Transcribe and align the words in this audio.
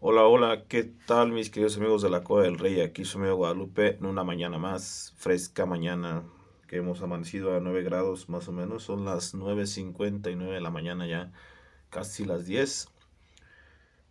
Hola, 0.00 0.22
hola, 0.26 0.62
¿qué 0.68 0.84
tal 0.84 1.32
mis 1.32 1.50
queridos 1.50 1.76
amigos 1.76 2.02
de 2.02 2.08
la 2.08 2.22
Cueva 2.22 2.44
del 2.44 2.56
Rey? 2.56 2.80
Aquí 2.80 3.04
su 3.04 3.18
amigo 3.18 3.34
Guadalupe 3.34 3.96
en 3.96 4.06
una 4.06 4.22
mañana 4.22 4.56
más, 4.56 5.12
fresca 5.16 5.66
mañana, 5.66 6.22
que 6.68 6.76
hemos 6.76 7.02
amanecido 7.02 7.56
a 7.56 7.58
9 7.58 7.82
grados 7.82 8.28
más 8.28 8.46
o 8.46 8.52
menos, 8.52 8.84
son 8.84 9.04
las 9.04 9.34
9.59 9.34 10.52
de 10.52 10.60
la 10.60 10.70
mañana 10.70 11.08
ya, 11.08 11.32
casi 11.90 12.24
las 12.24 12.46
10. 12.46 12.88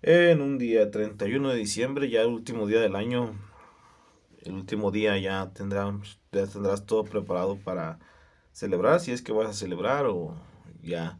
En 0.02 0.41
un 0.41 0.57
día 0.57 0.91
31 0.91 1.52
de 1.52 1.55
diciembre, 1.55 2.09
ya 2.09 2.19
el 2.19 2.27
último 2.27 2.67
día 2.67 2.81
del 2.81 2.97
año, 2.97 3.39
el 4.41 4.55
último 4.55 4.91
día 4.91 5.17
ya 5.17 5.53
tendrás, 5.53 6.19
ya 6.33 6.47
tendrás 6.47 6.85
todo 6.85 7.05
preparado 7.05 7.55
para 7.55 7.97
celebrar, 8.51 8.99
si 8.99 9.13
es 9.13 9.22
que 9.22 9.31
vas 9.31 9.47
a 9.47 9.53
celebrar 9.53 10.05
o 10.07 10.35
ya 10.83 11.17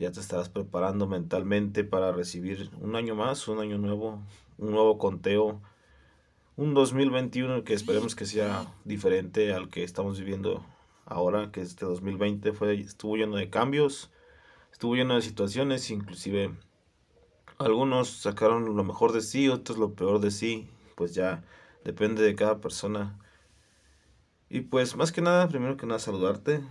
ya 0.00 0.10
te 0.10 0.20
estarás 0.20 0.48
preparando 0.48 1.06
mentalmente 1.06 1.84
para 1.84 2.10
recibir 2.10 2.70
un 2.80 2.96
año 2.96 3.14
más, 3.14 3.46
un 3.48 3.60
año 3.60 3.76
nuevo, 3.76 4.22
un 4.56 4.70
nuevo 4.70 4.96
conteo, 4.96 5.60
un 6.56 6.72
2021 6.72 7.64
que 7.64 7.74
esperemos 7.74 8.14
que 8.14 8.24
sea 8.24 8.72
diferente 8.86 9.52
al 9.52 9.68
que 9.68 9.84
estamos 9.84 10.18
viviendo 10.18 10.64
ahora, 11.04 11.52
que 11.52 11.60
este 11.60 11.84
2020 11.84 12.52
fue, 12.52 12.80
estuvo 12.80 13.16
lleno 13.16 13.36
de 13.36 13.50
cambios, 13.50 14.10
estuvo 14.72 14.96
lleno 14.96 15.16
de 15.16 15.22
situaciones, 15.22 15.90
inclusive 15.90 16.50
algunos 17.58 18.08
sacaron 18.08 18.74
lo 18.74 18.84
mejor 18.84 19.12
de 19.12 19.20
sí, 19.20 19.50
otros 19.50 19.76
lo 19.76 19.92
peor 19.92 20.20
de 20.20 20.30
sí, 20.30 20.66
pues 20.96 21.14
ya 21.14 21.44
depende 21.84 22.22
de 22.22 22.34
cada 22.34 22.58
persona. 22.58 23.18
Y 24.48 24.62
pues 24.62 24.96
más 24.96 25.12
que 25.12 25.20
nada, 25.20 25.46
primero 25.46 25.76
que 25.76 25.84
nada 25.84 25.98
saludarte, 25.98 26.62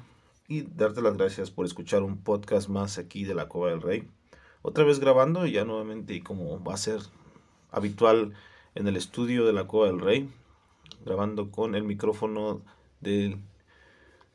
y 0.49 0.63
darte 0.63 1.03
las 1.03 1.15
gracias 1.15 1.51
por 1.51 1.67
escuchar 1.67 2.01
un 2.01 2.17
podcast 2.23 2.69
más 2.69 2.97
aquí 2.97 3.23
de 3.23 3.35
la 3.35 3.47
Cueva 3.47 3.69
del 3.69 3.83
Rey. 3.83 4.09
Otra 4.63 4.83
vez 4.83 4.99
grabando 4.99 5.45
ya 5.45 5.63
nuevamente 5.63 6.23
como 6.23 6.61
va 6.63 6.73
a 6.73 6.77
ser 6.77 7.01
habitual 7.69 8.33
en 8.73 8.87
el 8.87 8.97
estudio 8.97 9.45
de 9.45 9.53
la 9.53 9.65
Cueva 9.65 9.85
del 9.85 10.01
Rey, 10.01 10.29
grabando 11.05 11.51
con 11.51 11.75
el 11.75 11.83
micrófono 11.83 12.63
del 12.99 13.37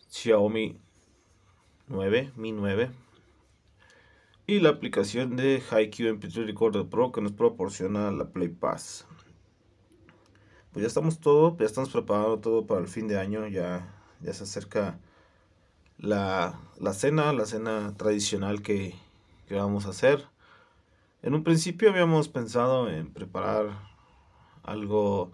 Xiaomi 0.09 0.79
9, 1.89 2.33
Mi 2.37 2.53
9 2.53 2.91
y 4.47 4.61
la 4.61 4.69
aplicación 4.69 5.35
de 5.35 5.57
HiQ 5.57 6.20
MP3 6.20 6.47
Recorder 6.47 6.86
Pro 6.86 7.11
que 7.11 7.23
nos 7.23 7.33
proporciona 7.33 8.13
la 8.13 8.29
Play 8.29 8.51
Pass. 8.51 9.05
Pues 10.73 10.83
ya 10.83 10.86
estamos 10.86 11.19
todo, 11.19 11.57
ya 11.58 11.67
estamos 11.67 11.91
preparando 11.91 12.39
todo 12.39 12.67
para 12.67 12.80
el 12.80 12.86
fin 12.86 13.08
de 13.08 13.19
año, 13.19 13.48
ya, 13.48 13.92
ya 14.20 14.33
se 14.33 14.45
acerca 14.45 15.01
la, 15.98 16.58
cena, 16.92 17.32
la 17.32 17.46
cena 17.46 17.94
tradicional 17.96 18.62
que, 18.62 18.94
vamos 19.50 19.86
a 19.86 19.90
hacer. 19.90 20.27
En 21.22 21.34
un 21.34 21.44
principio 21.44 21.90
habíamos 21.90 22.28
pensado 22.28 22.90
en 22.90 23.12
preparar 23.12 23.68
algo, 24.62 25.30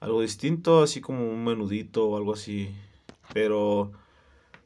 algo 0.00 0.22
distinto, 0.22 0.82
así 0.82 1.00
como 1.00 1.30
un 1.30 1.44
menudito 1.44 2.08
o 2.08 2.16
algo 2.16 2.34
así. 2.34 2.74
Pero 3.32 3.92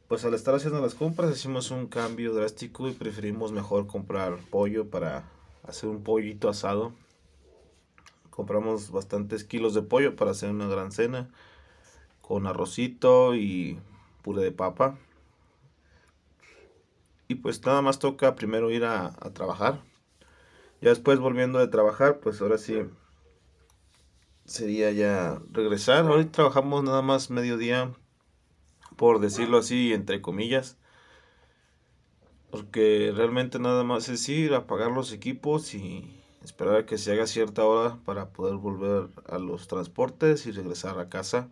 pues 0.09 0.25
al 0.25 0.34
estar 0.34 0.55
haciendo 0.55 0.81
las 0.81 0.94
compras 0.94 1.37
hicimos 1.37 1.71
un 1.71 1.87
cambio 1.87 2.34
drástico 2.34 2.88
y 2.88 2.93
preferimos 2.93 3.53
mejor 3.53 3.87
comprar 3.87 4.38
pollo 4.50 4.88
para 4.88 5.25
hacer 5.66 5.88
un 5.88 6.03
pollito 6.03 6.49
asado. 6.49 6.93
Compramos 8.31 8.91
bastantes 8.91 9.44
kilos 9.44 9.75
de 9.75 9.82
pollo 9.82 10.16
para 10.16 10.32
hacer 10.32 10.50
una 10.50 10.66
gran 10.66 10.93
cena 10.93 11.31
con 12.21 12.47
arrocito 12.47 13.34
y 13.34 13.78
puré 14.22 14.43
de 14.43 14.53
papa. 14.53 14.97
Y 17.34 17.37
pues 17.37 17.67
nada 17.67 17.83
más 17.83 17.99
toca 17.99 18.37
primero 18.37 18.71
ir 18.71 18.84
a, 18.84 19.11
trabajar. 19.34 19.81
Ya 20.81 20.91
después 20.91 21.19
volviendo 21.19 21.59
de 21.59 21.67
trabajar, 21.67 22.21
pues 22.21 22.41
ahora 22.41 22.59
sí 22.59 22.77
sería 24.45 24.93
ya 24.93 25.43
regresar. 25.50 26.05
Hoy 26.05 26.27
trabajamos 26.27 26.84
nada 26.84 27.03
más 27.03 27.31
mediodía, 27.31 27.93
por 28.94 29.19
decirlo 29.19 29.59
así, 29.59 29.93
entre 29.93 30.23
comillas. 30.23 30.78
Porque 32.53 33.12
realmente 33.12 33.59
nada 33.59 33.83
más 33.83 34.09
es 34.09 34.28
ir 34.28 34.55
a 34.55 34.59
apagar 34.59 34.93
los 34.93 35.12
equipos 35.12 35.75
y 35.75 36.23
esperar 36.44 36.77
a 36.77 36.87
que 36.87 36.99
se 36.99 37.11
haga 37.11 37.27
cierta 37.27 37.65
hora 37.65 37.99
para 38.05 38.33
poder 38.33 38.59
volver 38.59 39.09
a 39.27 39.39
los 39.39 39.67
transportes 39.67 40.47
y 40.47 40.53
regresar 40.53 41.00
a 41.00 41.09
casa 41.09 41.50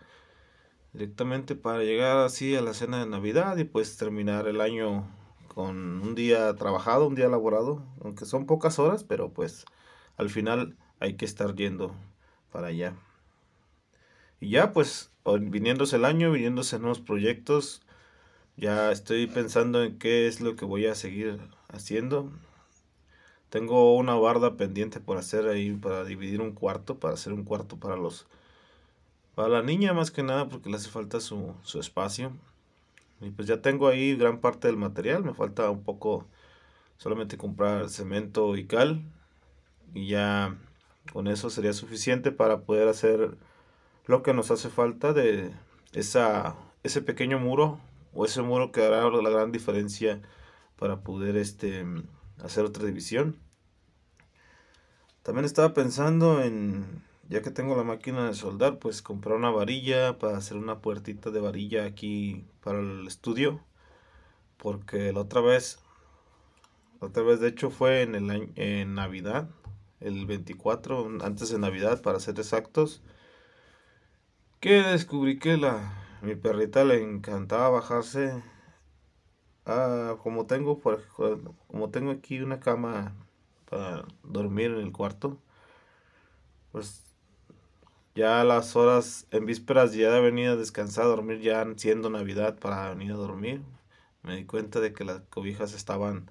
directamente 0.93 1.57
para 1.57 1.83
llegar 1.83 2.19
así 2.19 2.55
a 2.55 2.63
la 2.63 2.73
cena 2.73 3.01
de 3.01 3.07
Navidad 3.11 3.57
y 3.57 3.65
pues 3.65 3.97
terminar 3.97 4.47
el 4.47 4.61
año 4.61 5.22
con 5.55 6.01
un 6.01 6.15
día 6.15 6.55
trabajado, 6.57 7.07
un 7.07 7.15
día 7.15 7.29
laborado, 7.29 7.85
aunque 8.03 8.25
son 8.25 8.47
pocas 8.47 8.79
horas, 8.79 9.05
pero 9.05 9.33
pues 9.35 9.67
al 10.17 10.31
final 10.31 10.79
hay 10.99 11.15
que 11.17 11.27
estar 11.27 11.55
yendo 11.55 11.95
para 12.51 12.69
allá. 12.69 12.95
Y 14.41 14.51
ya 14.51 14.73
pues 14.73 15.11
viniéndose 15.25 15.97
el 15.97 16.07
año, 16.07 16.33
viniéndose 16.33 16.79
nuevos 16.79 17.01
proyectos, 17.01 17.83
ya 18.57 18.93
estoy 18.93 19.27
pensando 19.27 19.83
en 19.83 19.99
qué 19.99 20.27
es 20.27 20.41
lo 20.41 20.57
que 20.57 20.65
voy 20.65 20.87
a 20.87 20.95
seguir 20.95 21.39
haciendo. 21.69 22.31
Tengo 23.51 23.95
una 23.97 24.15
barda 24.15 24.57
pendiente 24.57 25.01
por 25.01 25.19
hacer 25.19 25.49
ahí 25.49 25.73
para 25.75 26.05
dividir 26.05 26.41
un 26.41 26.53
cuarto, 26.53 26.99
para 26.99 27.15
hacer 27.15 27.35
un 27.35 27.45
cuarto 27.45 27.77
para 27.79 27.97
los 27.97 28.27
para 29.35 29.49
la 29.49 29.63
niña 29.63 29.93
más 29.93 30.11
que 30.11 30.23
nada 30.23 30.49
porque 30.49 30.71
le 30.71 30.77
hace 30.77 30.89
falta 30.91 31.21
su, 31.21 31.55
su 31.63 31.79
espacio. 31.81 32.33
Y 33.23 33.31
pues 33.31 33.49
ya 33.49 33.63
tengo 33.63 33.89
ahí 33.89 34.17
gran 34.17 34.41
parte 34.41 34.69
del 34.69 34.77
material, 34.77 35.25
me 35.25 35.33
falta 35.33 35.71
un 35.71 35.85
poco 35.85 36.29
solamente 36.97 37.37
comprar 37.37 37.89
cemento 37.89 38.57
y 38.57 38.67
cal 38.67 39.03
y 39.95 40.09
ya 40.09 40.57
con 41.13 41.29
eso 41.29 41.51
sería 41.51 41.73
suficiente 41.73 42.33
para 42.33 42.63
poder 42.63 42.89
hacer 42.89 43.37
lo 44.07 44.23
que 44.23 44.35
nos 44.35 44.51
hace 44.51 44.69
falta 44.69 45.13
de 45.13 45.53
esa, 45.93 46.57
ese 46.83 47.03
pequeño 47.03 47.39
muro 47.39 47.81
o 48.13 48.25
ese 48.25 48.43
muro 48.43 48.73
que 48.73 48.85
hará 48.85 49.09
la 49.09 49.31
gran 49.31 49.53
diferencia 49.53 50.21
para 50.77 51.03
poder 51.03 51.37
este, 51.37 51.85
hacer 52.43 52.65
otra 52.65 52.85
división. 52.85 53.39
También 55.23 55.45
estaba 55.45 55.75
pensando 55.75 56.43
en 56.43 57.05
ya 57.33 57.43
que 57.43 57.51
tengo 57.51 57.77
la 57.77 57.85
máquina 57.85 58.27
de 58.27 58.35
soldar, 58.35 58.79
pues 58.79 59.03
comprar 59.03 59.37
una 59.37 59.51
varilla 59.51 60.19
para 60.19 60.37
hacer 60.37 60.57
una 60.59 60.81
puertita 60.81 61.31
de 61.31 61.41
varilla 61.41 61.85
aquí 61.87 62.45
para 62.63 62.81
el 62.81 63.07
estudio. 63.07 63.61
Porque 64.59 65.13
la 65.13 65.21
otra 65.21 65.41
vez, 65.41 65.81
la 67.01 67.09
otra 67.09 67.23
vez 67.23 67.41
de 67.41 67.49
hecho 67.49 67.71
fue 67.71 68.03
en 68.03 68.15
el 68.15 68.53
en 68.57 68.95
Navidad, 68.95 69.49
el 70.01 70.27
24, 70.27 71.19
antes 71.23 71.51
de 71.51 71.59
Navidad 71.59 72.03
para 72.03 72.21
ser 72.21 72.39
exactos, 72.39 73.03
que 74.61 74.83
descubrí 74.83 75.39
que 75.39 75.57
la 75.57 76.19
mi 76.23 76.37
perrita 76.37 76.85
le 76.85 77.03
encantaba 77.03 77.71
bajarse 77.71 78.43
a, 79.65 80.17
como 80.23 80.47
tengo 80.47 80.79
por, 80.81 81.05
como 81.69 81.91
tengo 81.91 82.11
aquí 82.13 82.41
una 82.41 82.61
cama 82.61 83.15
para 83.71 84.05
dormir 84.23 84.73
en 84.73 84.81
el 84.81 84.93
cuarto 84.93 85.39
pues 86.73 87.03
ya 88.15 88.45
las 88.45 88.77
horas 88.77 89.27
en 89.31 89.47
vísperas 89.47 89.95
ya 89.95 90.11
de 90.11 90.21
venir 90.21 90.49
a 90.49 90.57
descansar, 90.57 91.05
a 91.05 91.09
dormir, 91.09 91.41
ya 91.41 91.67
siendo 91.77 92.11
Navidad 92.11 92.59
para 92.59 92.91
venir 92.91 93.13
a 93.13 93.17
dormir, 93.17 93.63
me 94.23 94.37
di 94.37 94.45
cuenta 94.45 94.81
de 94.81 94.93
que 94.93 95.05
las 95.05 95.21
cobijas 95.31 95.75
estaban 95.75 96.31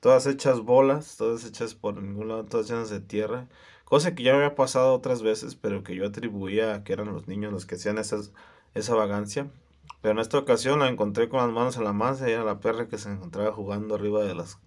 todas 0.00 0.26
hechas 0.26 0.60
bolas, 0.60 1.16
todas 1.16 1.44
hechas 1.44 1.74
por 1.74 2.00
ningún 2.02 2.28
lado, 2.28 2.44
todas 2.44 2.68
llenas 2.68 2.90
de 2.90 3.00
tierra, 3.00 3.48
cosa 3.84 4.14
que 4.14 4.22
ya 4.22 4.32
me 4.32 4.38
había 4.38 4.54
pasado 4.54 4.92
otras 4.92 5.22
veces, 5.22 5.54
pero 5.54 5.82
que 5.82 5.94
yo 5.94 6.06
atribuía 6.06 6.74
a 6.74 6.84
que 6.84 6.92
eran 6.92 7.12
los 7.12 7.26
niños 7.26 7.52
los 7.52 7.66
que 7.66 7.76
hacían 7.76 7.98
esas, 7.98 8.32
esa 8.74 8.94
vagancia. 8.94 9.48
Pero 10.02 10.12
en 10.12 10.18
esta 10.18 10.38
ocasión 10.38 10.80
la 10.80 10.88
encontré 10.88 11.28
con 11.30 11.40
las 11.40 11.50
manos 11.50 11.76
en 11.76 11.84
la 11.84 11.94
masa 11.94 12.28
y 12.28 12.32
era 12.32 12.44
la 12.44 12.60
perra 12.60 12.88
que 12.88 12.98
se 12.98 13.10
encontraba 13.10 13.52
jugando 13.52 13.94
arriba 13.94 14.22
de 14.24 14.34
las 14.34 14.58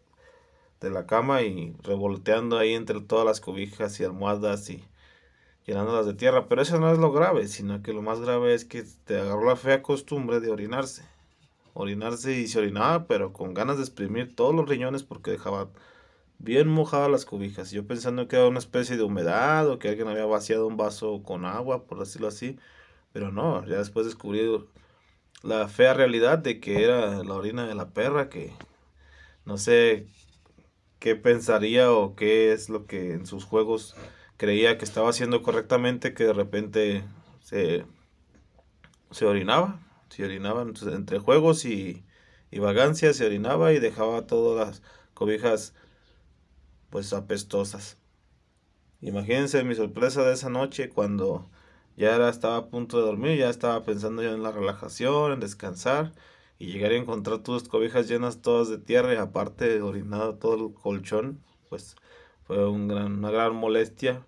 de 0.81 0.89
la 0.89 1.07
cama 1.07 1.41
y 1.41 1.75
revolteando 1.83 2.57
ahí 2.57 2.73
entre 2.73 3.01
todas 3.01 3.25
las 3.25 3.41
cobijas 3.41 3.99
y 3.99 4.03
almohadas 4.03 4.69
y 4.69 4.83
llenándolas 5.67 6.07
de 6.07 6.15
tierra. 6.15 6.47
Pero 6.47 6.63
eso 6.63 6.79
no 6.79 6.91
es 6.91 6.97
lo 6.97 7.11
grave, 7.11 7.47
sino 7.47 7.83
que 7.83 7.93
lo 7.93 8.01
más 8.01 8.19
grave 8.19 8.55
es 8.55 8.65
que 8.65 8.83
te 9.05 9.19
agarró 9.19 9.45
la 9.45 9.55
fea 9.55 9.83
costumbre 9.83 10.39
de 10.39 10.49
orinarse. 10.49 11.03
Orinarse 11.75 12.33
y 12.39 12.47
se 12.47 12.59
orinaba, 12.59 13.05
pero 13.05 13.33
con 13.33 13.53
ganas 13.53 13.77
de 13.77 13.83
exprimir 13.83 14.35
todos 14.35 14.55
los 14.55 14.67
riñones 14.67 15.03
porque 15.03 15.31
dejaba 15.31 15.69
bien 16.39 16.67
mojadas 16.67 17.11
las 17.11 17.25
cobijas. 17.25 17.71
Yo 17.71 17.85
pensando 17.85 18.27
que 18.27 18.37
era 18.37 18.47
una 18.47 18.59
especie 18.59 18.97
de 18.97 19.03
humedad 19.03 19.69
o 19.69 19.77
que 19.79 19.89
alguien 19.89 20.07
había 20.07 20.25
vaciado 20.25 20.67
un 20.67 20.77
vaso 20.77 21.21
con 21.23 21.45
agua, 21.45 21.85
por 21.85 21.99
decirlo 21.99 22.27
así. 22.27 22.57
Pero 23.13 23.31
no, 23.31 23.65
ya 23.65 23.77
después 23.77 24.05
descubrí 24.05 24.41
la 25.43 25.67
fea 25.67 25.93
realidad 25.93 26.39
de 26.39 26.59
que 26.59 26.83
era 26.83 27.23
la 27.23 27.33
orina 27.35 27.67
de 27.67 27.75
la 27.75 27.89
perra 27.89 28.29
que 28.29 28.53
no 29.45 29.57
sé 29.57 30.07
qué 30.99 31.15
pensaría 31.15 31.91
o 31.91 32.15
qué 32.15 32.53
es 32.53 32.69
lo 32.69 32.85
que 32.87 33.13
en 33.13 33.25
sus 33.25 33.45
juegos 33.45 33.95
creía 34.37 34.77
que 34.77 34.85
estaba 34.85 35.09
haciendo 35.09 35.41
correctamente 35.43 36.13
que 36.13 36.25
de 36.25 36.33
repente 36.33 37.03
se, 37.41 37.85
se 39.11 39.25
orinaba, 39.25 39.79
se 40.09 40.25
orinaba 40.25 40.65
entre 40.91 41.19
juegos 41.19 41.65
y, 41.65 42.05
y 42.51 42.59
vagancias, 42.59 43.17
se 43.17 43.25
orinaba 43.25 43.73
y 43.73 43.79
dejaba 43.79 44.27
todas 44.27 44.67
las 44.67 44.83
cobijas 45.13 45.73
pues 46.89 47.13
apestosas. 47.13 47.97
Imagínense 49.01 49.63
mi 49.63 49.75
sorpresa 49.75 50.23
de 50.23 50.33
esa 50.33 50.49
noche 50.49 50.89
cuando 50.89 51.49
ya 51.97 52.15
era, 52.15 52.29
estaba 52.29 52.57
a 52.57 52.67
punto 52.69 52.97
de 52.97 53.05
dormir, 53.05 53.37
ya 53.37 53.49
estaba 53.49 53.83
pensando 53.83 54.21
yo 54.23 54.33
en 54.33 54.43
la 54.43 54.51
relajación, 54.51 55.33
en 55.33 55.39
descansar 55.39 56.13
y 56.59 56.67
llegar 56.67 56.91
a 56.91 56.95
encontrar 56.95 57.39
tus 57.43 57.67
cobijas 57.67 58.07
llenas 58.07 58.41
todas 58.41 58.69
de 58.69 58.77
tierra 58.77 59.13
y 59.13 59.17
aparte 59.17 59.81
orinado 59.81 60.35
todo 60.35 60.67
el 60.67 60.73
colchón, 60.73 61.43
pues 61.69 61.95
fue 62.47 62.67
una 62.67 63.29
gran 63.29 63.55
molestia. 63.55 64.25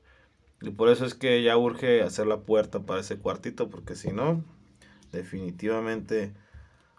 Y 0.61 0.71
por 0.71 0.89
eso 0.89 1.05
es 1.05 1.15
que 1.15 1.41
ya 1.41 1.57
urge 1.57 2.03
hacer 2.03 2.27
la 2.27 2.41
puerta 2.41 2.81
para 2.81 2.99
ese 2.99 3.17
cuartito, 3.17 3.69
porque 3.69 3.95
si 3.95 4.11
no, 4.11 4.43
definitivamente 5.13 6.33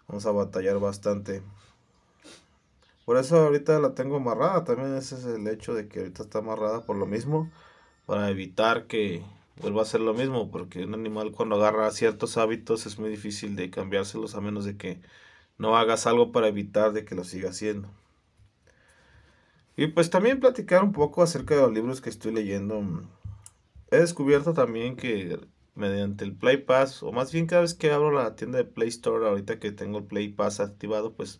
vamos 0.07 0.25
a 0.25 0.31
batallar 0.31 0.79
bastante. 0.79 1.43
Por 3.05 3.17
eso 3.17 3.37
ahorita 3.37 3.79
la 3.79 3.93
tengo 3.93 4.17
amarrada, 4.17 4.63
también 4.63 4.95
ese 4.95 5.15
es 5.15 5.25
el 5.25 5.47
hecho 5.47 5.75
de 5.75 5.87
que 5.87 5.99
ahorita 5.99 6.23
está 6.23 6.39
amarrada 6.39 6.81
por 6.81 6.95
lo 6.95 7.05
mismo, 7.05 7.51
para 8.07 8.29
evitar 8.29 8.87
que 8.87 9.23
vuelva 9.61 9.83
a 9.83 9.85
ser 9.85 10.01
lo 10.01 10.13
mismo, 10.13 10.49
porque 10.49 10.83
un 10.85 10.93
animal 10.95 11.31
cuando 11.31 11.55
agarra 11.55 11.91
ciertos 11.91 12.37
hábitos 12.37 12.85
es 12.87 12.97
muy 12.97 13.09
difícil 13.09 13.55
de 13.55 13.69
cambiárselos 13.69 14.33
a 14.35 14.41
menos 14.41 14.65
de 14.65 14.75
que 14.77 15.01
no 15.57 15.77
hagas 15.77 16.07
algo 16.07 16.31
para 16.31 16.47
evitar 16.47 16.93
de 16.93 17.05
que 17.05 17.15
lo 17.15 17.23
siga 17.23 17.49
haciendo. 17.49 17.89
Y 19.75 19.87
pues 19.87 20.09
también 20.09 20.39
platicar 20.39 20.83
un 20.83 20.91
poco 20.91 21.23
acerca 21.23 21.55
de 21.55 21.61
los 21.61 21.73
libros 21.73 22.01
que 22.01 22.09
estoy 22.09 22.33
leyendo. 22.33 22.83
He 23.89 23.97
descubierto 23.97 24.53
también 24.53 24.95
que 24.95 25.39
mediante 25.75 26.25
el 26.25 26.35
Play 26.35 26.57
Pass, 26.57 27.01
o 27.03 27.11
más 27.11 27.31
bien 27.31 27.47
cada 27.47 27.61
vez 27.61 27.73
que 27.73 27.91
abro 27.91 28.11
la 28.11 28.35
tienda 28.35 28.57
de 28.57 28.65
Play 28.65 28.89
Store, 28.89 29.27
ahorita 29.27 29.59
que 29.59 29.71
tengo 29.71 29.99
el 29.99 30.05
Play 30.05 30.29
Pass 30.29 30.59
activado, 30.59 31.13
pues 31.13 31.39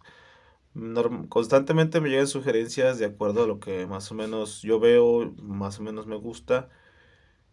constantemente 1.30 2.00
me 2.00 2.10
llegan 2.10 2.28
sugerencias 2.28 2.98
de 2.98 3.06
acuerdo 3.06 3.44
a 3.44 3.48
lo 3.48 3.60
que 3.60 3.86
más 3.88 4.10
o 4.12 4.16
menos 4.16 4.62
yo 4.62 4.80
veo, 4.80 5.34
más 5.42 5.80
o 5.80 5.84
menos 5.84 6.08
me 6.08 6.16
gusta. 6.16 6.70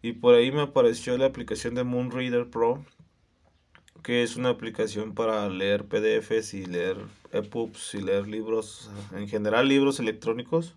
Y 0.01 0.13
por 0.13 0.35
ahí 0.35 0.51
me 0.51 0.61
apareció 0.61 1.17
la 1.17 1.25
aplicación 1.25 1.75
de 1.75 1.83
Moon 1.83 2.11
Reader 2.11 2.49
Pro, 2.49 2.85
que 4.03 4.23
es 4.23 4.35
una 4.35 4.49
aplicación 4.49 5.13
para 5.13 5.49
leer 5.49 5.85
PDFs 5.85 6.53
y 6.53 6.65
leer 6.65 6.97
EPUBs 7.31 7.95
y 7.95 8.01
leer 8.01 8.27
libros, 8.27 8.89
en 9.13 9.27
general 9.27 9.67
libros 9.67 9.99
electrónicos. 9.99 10.75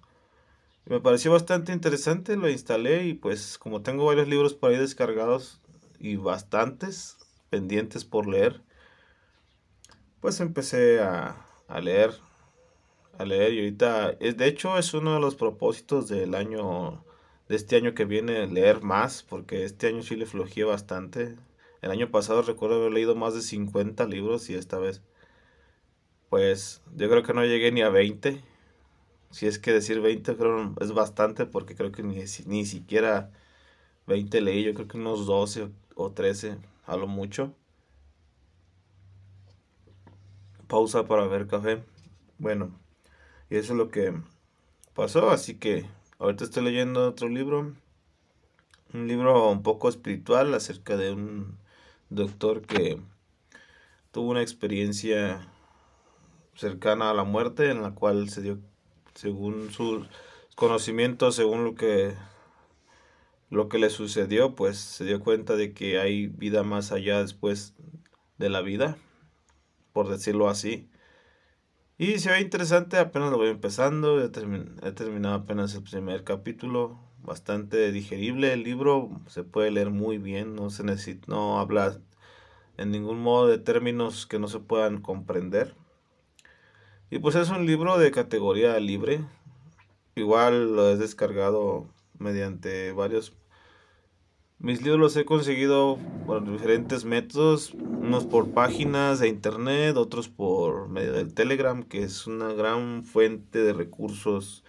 Me 0.86 1.00
pareció 1.00 1.32
bastante 1.32 1.72
interesante, 1.72 2.36
lo 2.36 2.48
instalé 2.48 3.04
y 3.06 3.14
pues 3.14 3.58
como 3.58 3.82
tengo 3.82 4.04
varios 4.04 4.28
libros 4.28 4.54
por 4.54 4.70
ahí 4.70 4.78
descargados 4.78 5.60
y 6.00 6.16
bastantes 6.16 7.16
pendientes 7.50 8.04
por 8.04 8.26
leer, 8.26 8.60
pues 10.20 10.40
empecé 10.40 11.00
a, 11.00 11.46
a 11.68 11.80
leer, 11.80 12.12
a 13.18 13.24
leer 13.24 13.52
y 13.52 13.58
ahorita, 13.58 14.16
es, 14.20 14.36
de 14.36 14.46
hecho 14.46 14.76
es 14.78 14.94
uno 14.94 15.14
de 15.14 15.20
los 15.20 15.36
propósitos 15.36 16.08
del 16.08 16.34
año 16.34 17.04
de 17.48 17.56
este 17.56 17.76
año 17.76 17.94
que 17.94 18.04
viene 18.04 18.46
leer 18.46 18.82
más, 18.82 19.22
porque 19.22 19.64
este 19.64 19.88
año 19.88 20.02
sí 20.02 20.16
le 20.16 20.26
flojía 20.26 20.66
bastante. 20.66 21.36
El 21.82 21.90
año 21.90 22.10
pasado 22.10 22.42
recuerdo 22.42 22.76
haber 22.76 22.92
leído 22.92 23.14
más 23.14 23.34
de 23.34 23.42
50 23.42 24.06
libros 24.06 24.48
y 24.48 24.54
esta 24.54 24.78
vez, 24.78 25.02
pues 26.30 26.82
yo 26.96 27.10
creo 27.10 27.22
que 27.22 27.34
no 27.34 27.44
llegué 27.44 27.72
ni 27.72 27.82
a 27.82 27.90
20. 27.90 28.42
Si 29.30 29.46
es 29.46 29.58
que 29.58 29.72
decir 29.72 30.00
20 30.00 30.36
creo 30.36 30.74
es 30.80 30.92
bastante 30.92 31.46
porque 31.46 31.74
creo 31.74 31.92
que 31.92 32.02
ni, 32.02 32.24
ni 32.46 32.66
siquiera 32.66 33.30
20 34.06 34.40
leí, 34.40 34.64
yo 34.64 34.74
creo 34.74 34.88
que 34.88 34.98
unos 34.98 35.26
12 35.26 35.70
o 35.96 36.12
13 36.12 36.58
a 36.86 36.96
lo 36.96 37.06
mucho. 37.06 37.54
Pausa 40.68 41.04
para 41.06 41.26
ver 41.26 41.46
café. 41.46 41.82
Bueno, 42.38 42.78
y 43.50 43.56
eso 43.56 43.74
es 43.74 43.78
lo 43.78 43.90
que 43.90 44.14
pasó, 44.94 45.30
así 45.30 45.56
que 45.58 45.86
Ahorita 46.22 46.44
estoy 46.44 46.62
leyendo 46.62 47.08
otro 47.08 47.28
libro, 47.28 47.74
un 48.94 49.08
libro 49.08 49.50
un 49.50 49.64
poco 49.64 49.88
espiritual 49.88 50.54
acerca 50.54 50.96
de 50.96 51.10
un 51.10 51.58
doctor 52.14 52.62
que 52.62 53.00
tuvo 54.10 54.30
una 54.30 54.42
experiencia 54.42 55.48
cercana 56.54 57.10
a 57.10 57.14
la 57.14 57.24
muerte 57.24 57.70
en 57.70 57.82
la 57.82 57.94
cual 57.94 58.28
se 58.28 58.42
dio, 58.42 58.58
según 59.14 59.70
sus 59.70 60.06
conocimientos, 60.54 61.36
según 61.36 61.64
lo 61.64 61.74
que 61.74 62.14
lo 63.52 63.68
que 63.68 63.78
le 63.78 63.90
sucedió, 63.90 64.54
pues 64.54 64.78
se 64.78 65.04
dio 65.04 65.20
cuenta 65.20 65.56
de 65.56 65.74
que 65.74 65.98
hay 65.98 66.26
vida 66.26 66.62
más 66.62 66.90
allá 66.90 67.20
después 67.20 67.74
de 68.38 68.48
la 68.48 68.62
vida, 68.62 68.96
por 69.92 70.08
decirlo 70.08 70.48
así. 70.48 70.88
Y 71.98 72.18
se 72.18 72.30
ve 72.30 72.40
interesante, 72.40 72.96
apenas 72.96 73.30
lo 73.30 73.36
voy 73.36 73.48
empezando, 73.48 74.22
he, 74.22 74.30
terminado 74.30 75.34
apenas 75.34 75.74
el 75.74 75.82
primer 75.82 76.24
capítulo, 76.24 76.98
bastante 77.22 77.92
digerible. 77.92 78.52
El 78.52 78.62
libro, 78.64 79.10
se 79.26 79.44
puede 79.44 79.70
leer 79.70 79.90
muy 79.90 80.18
bien, 80.18 80.54
no 80.54 80.70
se 80.70 80.84
necesita, 80.84 81.26
no 81.28 81.58
habla 81.58 81.98
en 82.76 82.90
ningún 82.90 83.20
modo 83.20 83.46
de 83.48 83.58
términos 83.58 84.26
que 84.26 84.38
no 84.38 84.48
se 84.48 84.60
puedan 84.60 85.00
comprender. 85.00 85.74
Y 87.10 87.18
pues 87.18 87.34
es 87.34 87.50
un 87.50 87.66
libro 87.66 87.98
de 87.98 88.10
categoría 88.10 88.78
libre, 88.80 89.24
igual 90.14 90.74
lo 90.74 90.90
he 90.90 90.96
descargado 90.96 91.86
mediante 92.18 92.92
varios. 92.92 93.34
Mis 94.58 94.80
libros 94.80 95.00
los 95.00 95.16
he 95.16 95.24
conseguido 95.24 95.98
por 96.24 96.48
diferentes 96.48 97.04
métodos, 97.04 97.74
unos 97.74 98.24
por 98.24 98.52
páginas 98.52 99.18
de 99.18 99.28
internet, 99.28 99.96
otros 99.96 100.28
por 100.28 100.88
medio 100.88 101.12
del 101.12 101.34
Telegram, 101.34 101.82
que 101.82 102.04
es 102.04 102.26
una 102.28 102.52
gran 102.52 103.04
fuente 103.04 103.58
de 103.62 103.72
recursos 103.72 104.64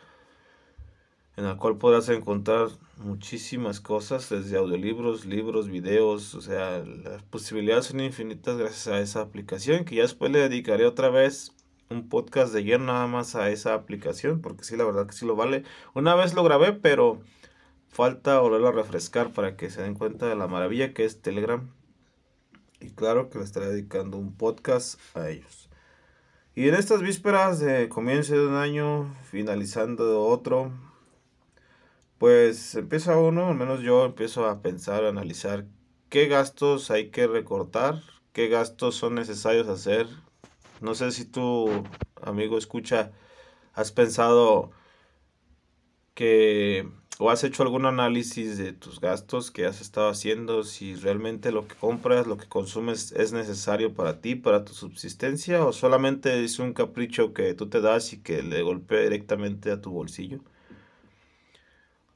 en 1.35 1.45
la 1.45 1.57
cual 1.57 1.77
podrás 1.77 2.09
encontrar 2.09 2.69
muchísimas 2.97 3.79
cosas, 3.79 4.29
desde 4.29 4.57
audiolibros, 4.57 5.25
libros, 5.25 5.67
videos, 5.67 6.35
o 6.35 6.41
sea, 6.41 6.79
las 6.79 7.23
posibilidades 7.23 7.87
son 7.87 7.99
infinitas 8.01 8.57
gracias 8.57 8.87
a 8.87 8.99
esa 8.99 9.21
aplicación, 9.21 9.85
que 9.85 9.95
ya 9.95 10.03
después 10.03 10.31
le 10.31 10.39
dedicaré 10.39 10.85
otra 10.85 11.09
vez 11.09 11.53
un 11.89 12.09
podcast 12.09 12.53
de 12.53 12.63
lleno 12.63 12.85
nada 12.85 13.07
más 13.07 13.35
a 13.35 13.49
esa 13.49 13.73
aplicación, 13.73 14.41
porque 14.41 14.63
sí, 14.63 14.75
la 14.75 14.85
verdad 14.85 15.07
que 15.07 15.13
sí 15.13 15.25
lo 15.25 15.35
vale. 15.35 15.63
Una 15.93 16.15
vez 16.15 16.33
lo 16.33 16.43
grabé, 16.43 16.73
pero 16.73 17.21
falta 17.87 18.39
volverlo 18.39 18.69
a 18.69 18.71
refrescar 18.71 19.31
para 19.31 19.55
que 19.55 19.69
se 19.69 19.81
den 19.81 19.93
cuenta 19.93 20.27
de 20.27 20.35
la 20.35 20.47
maravilla 20.47 20.93
que 20.93 21.05
es 21.05 21.21
Telegram. 21.21 21.69
Y 22.79 22.89
claro 22.89 23.29
que 23.29 23.37
le 23.37 23.45
estaré 23.45 23.67
dedicando 23.67 24.17
un 24.17 24.35
podcast 24.35 24.99
a 25.15 25.29
ellos. 25.29 25.69
Y 26.55 26.67
en 26.67 26.75
estas 26.75 27.01
vísperas 27.01 27.59
de 27.59 27.89
comienzo 27.89 28.33
de 28.33 28.47
un 28.47 28.55
año, 28.55 29.15
finalizando 29.23 30.23
otro, 30.23 30.71
pues 32.17 32.75
empieza 32.75 33.17
uno, 33.17 33.49
al 33.49 33.55
menos 33.55 33.81
yo 33.81 34.05
empiezo 34.05 34.47
a 34.47 34.61
pensar, 34.61 35.03
a 35.03 35.09
analizar 35.09 35.65
qué 36.09 36.27
gastos 36.27 36.91
hay 36.91 37.09
que 37.09 37.27
recortar, 37.27 38.01
qué 38.33 38.47
gastos 38.47 38.95
son 38.95 39.15
necesarios 39.15 39.67
hacer. 39.67 40.07
No 40.81 40.95
sé 40.95 41.11
si 41.11 41.25
tu 41.25 41.69
amigo 42.21 42.57
escucha, 42.57 43.11
has 43.73 43.91
pensado 43.91 44.71
que 46.13 46.87
o 47.19 47.29
has 47.29 47.43
hecho 47.43 47.63
algún 47.63 47.85
análisis 47.85 48.57
de 48.57 48.73
tus 48.73 48.99
gastos 48.99 49.51
que 49.51 49.65
has 49.65 49.81
estado 49.81 50.09
haciendo, 50.09 50.63
si 50.63 50.95
realmente 50.95 51.51
lo 51.51 51.67
que 51.67 51.75
compras, 51.75 52.27
lo 52.27 52.37
que 52.37 52.47
consumes 52.47 53.11
es 53.13 53.33
necesario 53.33 53.93
para 53.93 54.19
ti, 54.21 54.35
para 54.35 54.65
tu 54.65 54.73
subsistencia, 54.73 55.65
o 55.65 55.73
solamente 55.73 56.43
es 56.43 56.59
un 56.59 56.73
capricho 56.73 57.33
que 57.33 57.53
tú 57.53 57.69
te 57.69 57.81
das 57.81 58.13
y 58.13 58.17
que 58.17 58.41
le 58.43 58.61
golpea 58.63 59.01
directamente 59.01 59.71
a 59.71 59.81
tu 59.81 59.91
bolsillo. 59.91 60.39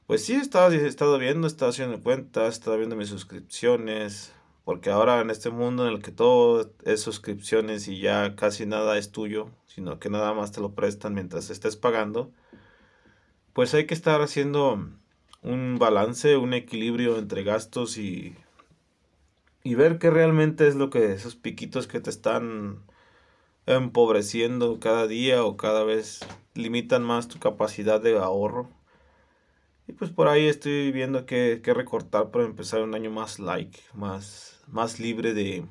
Pues 0.08 0.24
sí, 0.24 0.32
he 0.32 0.40
estado, 0.40 0.70
viendo, 1.18 1.46
he 1.46 1.50
estado 1.50 1.70
haciendo 1.70 2.00
cuentas, 2.02 2.46
he 2.46 2.48
estado 2.48 2.78
viendo 2.78 2.96
mis 2.96 3.10
suscripciones, 3.10 4.32
porque 4.64 4.88
ahora 4.88 5.20
en 5.20 5.28
este 5.28 5.50
mundo 5.50 5.86
en 5.86 5.92
el 5.92 6.02
que 6.02 6.12
todo 6.12 6.72
es 6.84 7.02
suscripciones 7.02 7.88
y 7.88 8.00
ya 8.00 8.34
casi 8.34 8.64
nada 8.64 8.96
es 8.96 9.12
tuyo, 9.12 9.50
sino 9.66 9.98
que 9.98 10.08
nada 10.08 10.32
más 10.32 10.50
te 10.50 10.62
lo 10.62 10.74
prestan 10.74 11.12
mientras 11.12 11.50
estés 11.50 11.76
pagando, 11.76 12.32
pues 13.52 13.74
hay 13.74 13.86
que 13.86 13.92
estar 13.92 14.22
haciendo 14.22 14.88
un 15.42 15.78
balance, 15.78 16.38
un 16.38 16.54
equilibrio 16.54 17.18
entre 17.18 17.42
gastos 17.44 17.98
y, 17.98 18.34
y 19.62 19.74
ver 19.74 19.98
qué 19.98 20.08
realmente 20.08 20.68
es 20.68 20.74
lo 20.74 20.88
que 20.88 21.12
esos 21.12 21.36
piquitos 21.36 21.86
que 21.86 22.00
te 22.00 22.08
están 22.08 22.82
empobreciendo 23.66 24.80
cada 24.80 25.06
día 25.06 25.44
o 25.44 25.58
cada 25.58 25.84
vez 25.84 26.20
limitan 26.54 27.02
más 27.02 27.28
tu 27.28 27.38
capacidad 27.38 28.00
de 28.00 28.16
ahorro. 28.16 28.77
Y 29.88 29.94
pues 29.94 30.10
por 30.10 30.28
ahí 30.28 30.46
estoy 30.46 30.92
viendo 30.92 31.24
que, 31.24 31.62
recortar 31.64 32.30
para 32.30 32.44
empezar 32.44 32.82
un 32.82 32.94
año 32.94 33.10
más 33.10 33.38
like, 33.38 33.80
más, 33.94 34.62
más 34.66 35.00
libre 35.00 35.32
de, 35.32 35.64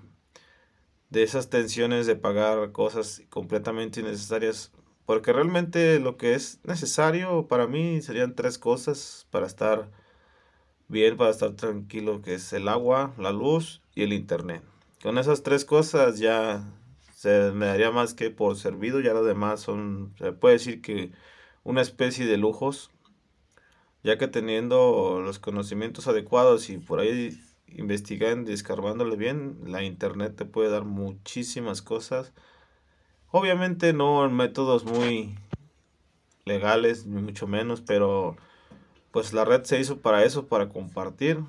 de 1.11 1.23
esas 1.23 1.51
tensiones 1.51 2.07
de 2.07 2.15
pagar 2.15 2.71
cosas 2.71 3.21
completamente 3.29 3.99
innecesarias. 3.99 4.71
Porque 5.05 5.31
realmente 5.31 5.99
lo 5.99 6.17
que 6.17 6.33
es 6.33 6.59
necesario 6.63 7.47
para 7.47 7.67
mí 7.67 8.01
serían 8.01 8.33
tres 8.33 8.57
cosas 8.57 9.27
para 9.29 9.45
estar 9.45 9.91
bien, 10.87 11.15
para 11.15 11.29
estar 11.29 11.51
tranquilo, 11.51 12.23
que 12.23 12.33
es 12.33 12.51
el 12.53 12.69
agua, 12.69 13.13
la 13.19 13.31
luz 13.31 13.83
y 13.93 14.01
el 14.01 14.13
internet. 14.13 14.63
Con 15.03 15.19
esas 15.19 15.43
tres 15.43 15.63
cosas 15.63 16.17
ya 16.17 16.65
se 17.13 17.51
me 17.51 17.67
daría 17.67 17.91
más 17.91 18.15
que 18.15 18.31
por 18.31 18.57
servido, 18.57 18.99
ya 18.99 19.13
lo 19.13 19.23
demás 19.23 19.61
son, 19.61 20.15
se 20.17 20.31
puede 20.31 20.55
decir 20.55 20.81
que 20.81 21.11
una 21.63 21.81
especie 21.81 22.25
de 22.25 22.37
lujos 22.37 22.89
ya 24.03 24.17
que 24.17 24.27
teniendo 24.27 25.21
los 25.23 25.39
conocimientos 25.39 26.07
adecuados 26.07 26.69
y 26.69 26.77
por 26.77 26.99
ahí 26.99 27.39
investigando 27.67 28.51
y 28.51 28.53
escarbándole 28.53 29.15
bien, 29.15 29.59
la 29.65 29.83
internet 29.83 30.35
te 30.35 30.45
puede 30.45 30.69
dar 30.69 30.85
muchísimas 30.85 31.81
cosas. 31.81 32.33
Obviamente 33.31 33.93
no 33.93 34.25
en 34.25 34.35
métodos 34.35 34.85
muy 34.85 35.37
legales, 36.45 37.05
ni 37.05 37.21
mucho 37.21 37.47
menos, 37.47 37.81
pero 37.81 38.37
pues 39.11 39.33
la 39.33 39.45
red 39.45 39.63
se 39.63 39.79
hizo 39.79 39.97
para 39.99 40.23
eso, 40.23 40.47
para 40.47 40.69
compartir. 40.69 41.39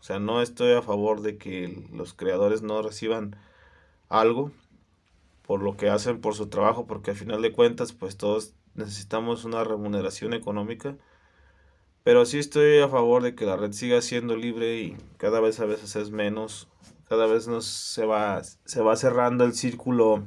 O 0.00 0.02
sea, 0.02 0.18
no 0.18 0.42
estoy 0.42 0.72
a 0.72 0.82
favor 0.82 1.20
de 1.20 1.36
que 1.36 1.86
los 1.92 2.14
creadores 2.14 2.62
no 2.62 2.82
reciban 2.82 3.36
algo 4.08 4.50
por 5.46 5.62
lo 5.62 5.76
que 5.76 5.90
hacen 5.90 6.20
por 6.20 6.34
su 6.34 6.48
trabajo, 6.48 6.86
porque 6.86 7.10
al 7.10 7.16
final 7.16 7.42
de 7.42 7.52
cuentas, 7.52 7.92
pues 7.92 8.16
todos 8.16 8.54
necesitamos 8.74 9.44
una 9.44 9.64
remuneración 9.64 10.32
económica 10.32 10.96
pero 12.04 12.24
sí 12.26 12.38
estoy 12.38 12.78
a 12.80 12.88
favor 12.88 13.22
de 13.22 13.34
que 13.34 13.46
la 13.46 13.56
red 13.56 13.72
siga 13.72 14.00
siendo 14.02 14.36
libre 14.36 14.80
y 14.80 14.96
cada 15.18 15.40
vez 15.40 15.60
a 15.60 15.66
veces 15.66 15.96
es 15.96 16.10
menos. 16.10 16.68
Cada 17.08 17.26
vez 17.26 17.48
nos 17.48 17.66
se 17.66 18.06
va, 18.06 18.42
se 18.42 18.82
va 18.82 18.96
cerrando 18.96 19.44
el 19.44 19.54
círculo 19.54 20.24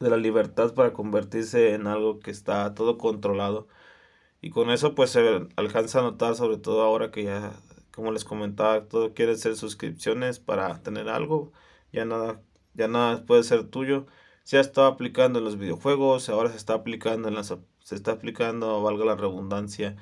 de 0.00 0.10
la 0.10 0.16
libertad 0.16 0.74
para 0.74 0.92
convertirse 0.92 1.74
en 1.74 1.86
algo 1.86 2.20
que 2.20 2.30
está 2.30 2.74
todo 2.74 2.98
controlado. 2.98 3.68
Y 4.40 4.50
con 4.50 4.70
eso 4.70 4.94
pues 4.94 5.10
se 5.10 5.48
alcanza 5.56 6.00
a 6.00 6.02
notar, 6.02 6.36
sobre 6.36 6.58
todo 6.58 6.82
ahora 6.82 7.10
que 7.10 7.24
ya, 7.24 7.52
como 7.92 8.12
les 8.12 8.24
comentaba, 8.24 8.84
todo 8.86 9.14
quiere 9.14 9.36
ser 9.36 9.56
suscripciones 9.56 10.38
para 10.38 10.82
tener 10.82 11.08
algo. 11.08 11.52
Ya 11.92 12.04
nada, 12.04 12.40
ya 12.74 12.88
nada 12.88 13.24
puede 13.26 13.42
ser 13.42 13.64
tuyo. 13.68 14.06
Se 14.44 14.58
ha 14.58 14.60
estado 14.60 14.86
aplicando 14.86 15.40
en 15.40 15.44
los 15.44 15.58
videojuegos, 15.58 16.28
ahora 16.28 16.50
se 16.50 16.56
está 16.56 16.74
aplicando 16.74 17.28
en 17.28 17.34
las, 17.34 17.54
se 17.80 17.94
está 17.94 18.12
aplicando, 18.12 18.82
valga 18.82 19.04
la 19.04 19.16
redundancia, 19.16 19.96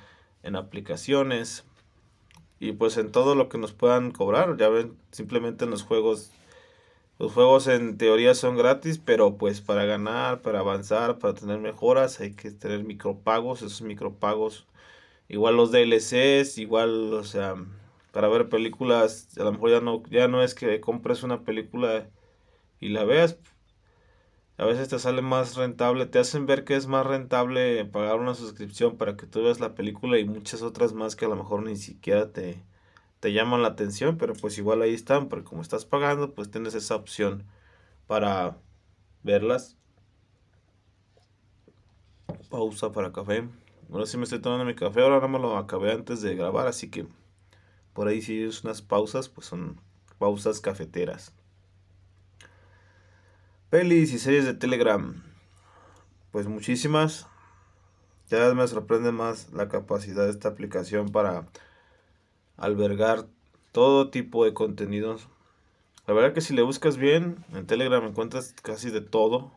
en 0.46 0.56
aplicaciones 0.56 1.64
y 2.58 2.72
pues 2.72 2.96
en 2.96 3.12
todo 3.12 3.34
lo 3.34 3.48
que 3.48 3.58
nos 3.58 3.72
puedan 3.72 4.12
cobrar. 4.12 4.56
Ya 4.56 4.68
ven, 4.68 4.96
simplemente 5.10 5.64
en 5.64 5.70
los 5.70 5.82
juegos, 5.82 6.32
los 7.18 7.32
juegos 7.32 7.66
en 7.68 7.98
teoría 7.98 8.34
son 8.34 8.56
gratis, 8.56 8.98
pero 8.98 9.36
pues 9.36 9.60
para 9.60 9.84
ganar, 9.84 10.42
para 10.42 10.60
avanzar, 10.60 11.18
para 11.18 11.34
tener 11.34 11.58
mejoras 11.58 12.20
hay 12.20 12.34
que 12.34 12.50
tener 12.50 12.84
micropagos, 12.84 13.62
esos 13.62 13.82
micropagos. 13.82 14.66
Igual 15.28 15.56
los 15.56 15.72
DLCs, 15.72 16.58
igual, 16.58 17.12
o 17.14 17.24
sea, 17.24 17.56
para 18.12 18.28
ver 18.28 18.48
películas, 18.48 19.36
a 19.38 19.44
lo 19.44 19.52
mejor 19.52 19.70
ya 19.70 19.80
no, 19.80 20.02
ya 20.10 20.28
no 20.28 20.42
es 20.42 20.54
que 20.54 20.80
compres 20.80 21.22
una 21.22 21.42
película 21.44 22.08
y 22.80 22.90
la 22.90 23.04
veas, 23.04 23.38
a 24.58 24.64
veces 24.64 24.88
te 24.88 24.98
sale 24.98 25.22
más 25.22 25.56
rentable, 25.56 26.06
te 26.06 26.18
hacen 26.18 26.46
ver 26.46 26.64
que 26.64 26.76
es 26.76 26.86
más 26.86 27.06
rentable 27.06 27.84
pagar 27.86 28.18
una 28.18 28.34
suscripción 28.34 28.96
para 28.96 29.16
que 29.16 29.26
tú 29.26 29.42
veas 29.42 29.60
la 29.60 29.74
película 29.74 30.18
y 30.18 30.24
muchas 30.24 30.62
otras 30.62 30.92
más 30.94 31.16
que 31.16 31.26
a 31.26 31.28
lo 31.28 31.36
mejor 31.36 31.62
ni 31.62 31.76
siquiera 31.76 32.32
te, 32.32 32.62
te 33.20 33.32
llaman 33.32 33.62
la 33.62 33.68
atención, 33.68 34.18
pero 34.18 34.34
pues 34.34 34.58
igual 34.58 34.82
ahí 34.82 34.94
están, 34.94 35.28
porque 35.28 35.44
como 35.44 35.62
estás 35.62 35.84
pagando, 35.84 36.34
pues 36.34 36.50
tienes 36.50 36.74
esa 36.74 36.96
opción 36.96 37.44
para 38.06 38.58
verlas. 39.22 39.76
Pausa 42.50 42.92
para 42.92 43.12
café. 43.12 43.48
Ahora 43.90 44.06
sí 44.06 44.16
me 44.16 44.24
estoy 44.24 44.40
tomando 44.40 44.64
mi 44.64 44.74
café, 44.74 45.02
ahora 45.02 45.20
no 45.20 45.28
me 45.28 45.38
lo 45.38 45.56
acabé 45.56 45.92
antes 45.92 46.22
de 46.22 46.34
grabar, 46.34 46.66
así 46.66 46.90
que 46.90 47.06
por 47.92 48.08
ahí 48.08 48.22
si 48.22 48.42
es 48.42 48.64
unas 48.64 48.82
pausas, 48.82 49.28
pues 49.28 49.46
son 49.46 49.80
pausas 50.18 50.60
cafeteras. 50.60 51.32
Pelis 53.70 54.12
y 54.12 54.20
series 54.20 54.44
de 54.44 54.54
Telegram. 54.54 55.24
Pues 56.30 56.46
muchísimas. 56.46 57.26
Ya 58.28 58.54
me 58.54 58.68
sorprende 58.68 59.10
más 59.10 59.52
la 59.52 59.68
capacidad 59.68 60.24
de 60.24 60.30
esta 60.30 60.50
aplicación 60.50 61.08
para 61.10 61.48
albergar 62.56 63.26
todo 63.72 64.10
tipo 64.10 64.44
de 64.44 64.54
contenidos. 64.54 65.28
La 66.06 66.14
verdad 66.14 66.32
que 66.32 66.42
si 66.42 66.54
le 66.54 66.62
buscas 66.62 66.96
bien, 66.96 67.44
en 67.52 67.66
Telegram 67.66 68.04
encuentras 68.04 68.54
casi 68.62 68.90
de 68.90 69.00
todo. 69.00 69.52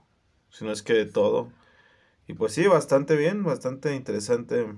Si 0.49 0.65
no 0.65 0.71
es 0.71 0.81
que 0.81 0.93
de 0.93 1.05
todo. 1.05 1.51
Y 2.27 2.33
pues 2.33 2.53
sí, 2.53 2.65
bastante 2.65 3.15
bien, 3.15 3.43
bastante 3.43 3.95
interesante. 3.95 4.73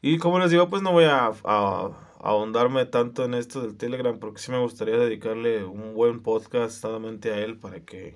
Y 0.00 0.18
como 0.18 0.38
les 0.38 0.52
digo, 0.52 0.70
pues 0.70 0.82
no 0.82 0.92
voy 0.92 1.04
a, 1.06 1.32
a 1.44 1.90
ahondarme 2.22 2.86
tanto 2.86 3.24
en 3.24 3.34
esto 3.34 3.60
del 3.60 3.76
Telegram 3.76 4.18
porque 4.18 4.40
sí 4.40 4.52
me 4.52 4.60
gustaría 4.60 4.96
dedicarle 4.96 5.64
un 5.64 5.94
buen 5.94 6.22
podcast 6.22 6.80
solamente 6.80 7.32
a 7.32 7.38
él 7.38 7.58
para 7.58 7.80
que 7.80 8.14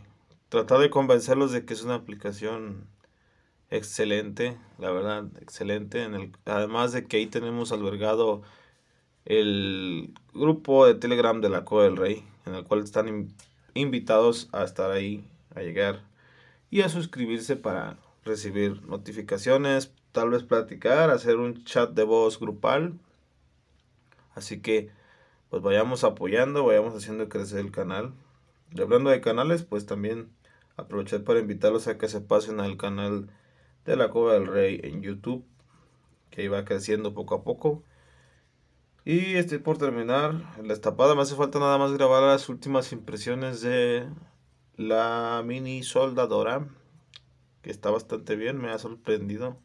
tratar 0.48 0.78
de 0.78 0.90
convencerlos 0.90 1.52
de 1.52 1.64
que 1.64 1.75
es 1.75 1.82
una 1.82 1.96
aplicación 1.96 2.86
excelente, 3.68 4.56
la 4.78 4.92
verdad, 4.92 5.26
excelente. 5.40 6.04
En 6.04 6.14
el, 6.14 6.32
además 6.44 6.92
de 6.92 7.06
que 7.06 7.16
ahí 7.18 7.26
tenemos 7.26 7.72
albergado 7.72 8.42
el 9.25 10.14
grupo 10.32 10.86
de 10.86 10.94
Telegram 10.94 11.40
de 11.40 11.48
la 11.48 11.64
Cueva 11.64 11.84
del 11.84 11.96
Rey, 11.96 12.25
en 12.46 12.54
el 12.54 12.64
cual 12.64 12.84
están 12.84 13.34
invitados 13.75 14.48
a 14.52 14.62
estar 14.62 14.92
ahí, 14.92 15.28
a 15.56 15.62
llegar 15.62 16.02
y 16.70 16.82
a 16.82 16.88
suscribirse 16.88 17.56
para 17.56 17.98
recibir 18.25 18.82
notificaciones, 18.86 19.92
tal 20.12 20.30
vez 20.30 20.44
platicar, 20.44 21.10
hacer 21.10 21.38
un 21.38 21.64
chat 21.64 21.90
de 21.90 22.04
voz 22.04 22.38
grupal 22.38 23.00
Así 24.36 24.60
que 24.60 24.90
pues 25.50 25.62
vayamos 25.62 26.04
apoyando, 26.04 26.64
vayamos 26.64 26.94
haciendo 26.94 27.28
crecer 27.28 27.58
el 27.58 27.72
canal. 27.72 28.14
Y 28.72 28.80
hablando 28.80 29.10
de 29.10 29.20
canales, 29.20 29.64
pues 29.64 29.86
también 29.86 30.30
aprovechar 30.76 31.24
para 31.24 31.40
invitarlos 31.40 31.88
a 31.88 31.98
que 31.98 32.08
se 32.08 32.20
pasen 32.20 32.60
al 32.60 32.76
canal 32.76 33.28
de 33.84 33.96
la 33.96 34.10
Cueva 34.10 34.34
del 34.34 34.46
Rey 34.46 34.80
en 34.84 35.02
YouTube, 35.02 35.44
que 36.30 36.44
iba 36.44 36.64
creciendo 36.64 37.14
poco 37.14 37.34
a 37.34 37.44
poco. 37.44 37.82
Y 39.04 39.36
estoy 39.36 39.58
por 39.58 39.78
terminar 39.78 40.34
la 40.62 40.72
estapada. 40.72 41.14
Me 41.14 41.22
hace 41.22 41.36
falta 41.36 41.58
nada 41.58 41.78
más 41.78 41.92
grabar 41.92 42.22
las 42.22 42.48
últimas 42.48 42.92
impresiones 42.92 43.62
de 43.62 44.06
la 44.76 45.42
mini 45.46 45.82
soldadora, 45.82 46.68
que 47.62 47.70
está 47.70 47.90
bastante 47.90 48.36
bien, 48.36 48.58
me 48.58 48.70
ha 48.70 48.78
sorprendido 48.78 49.58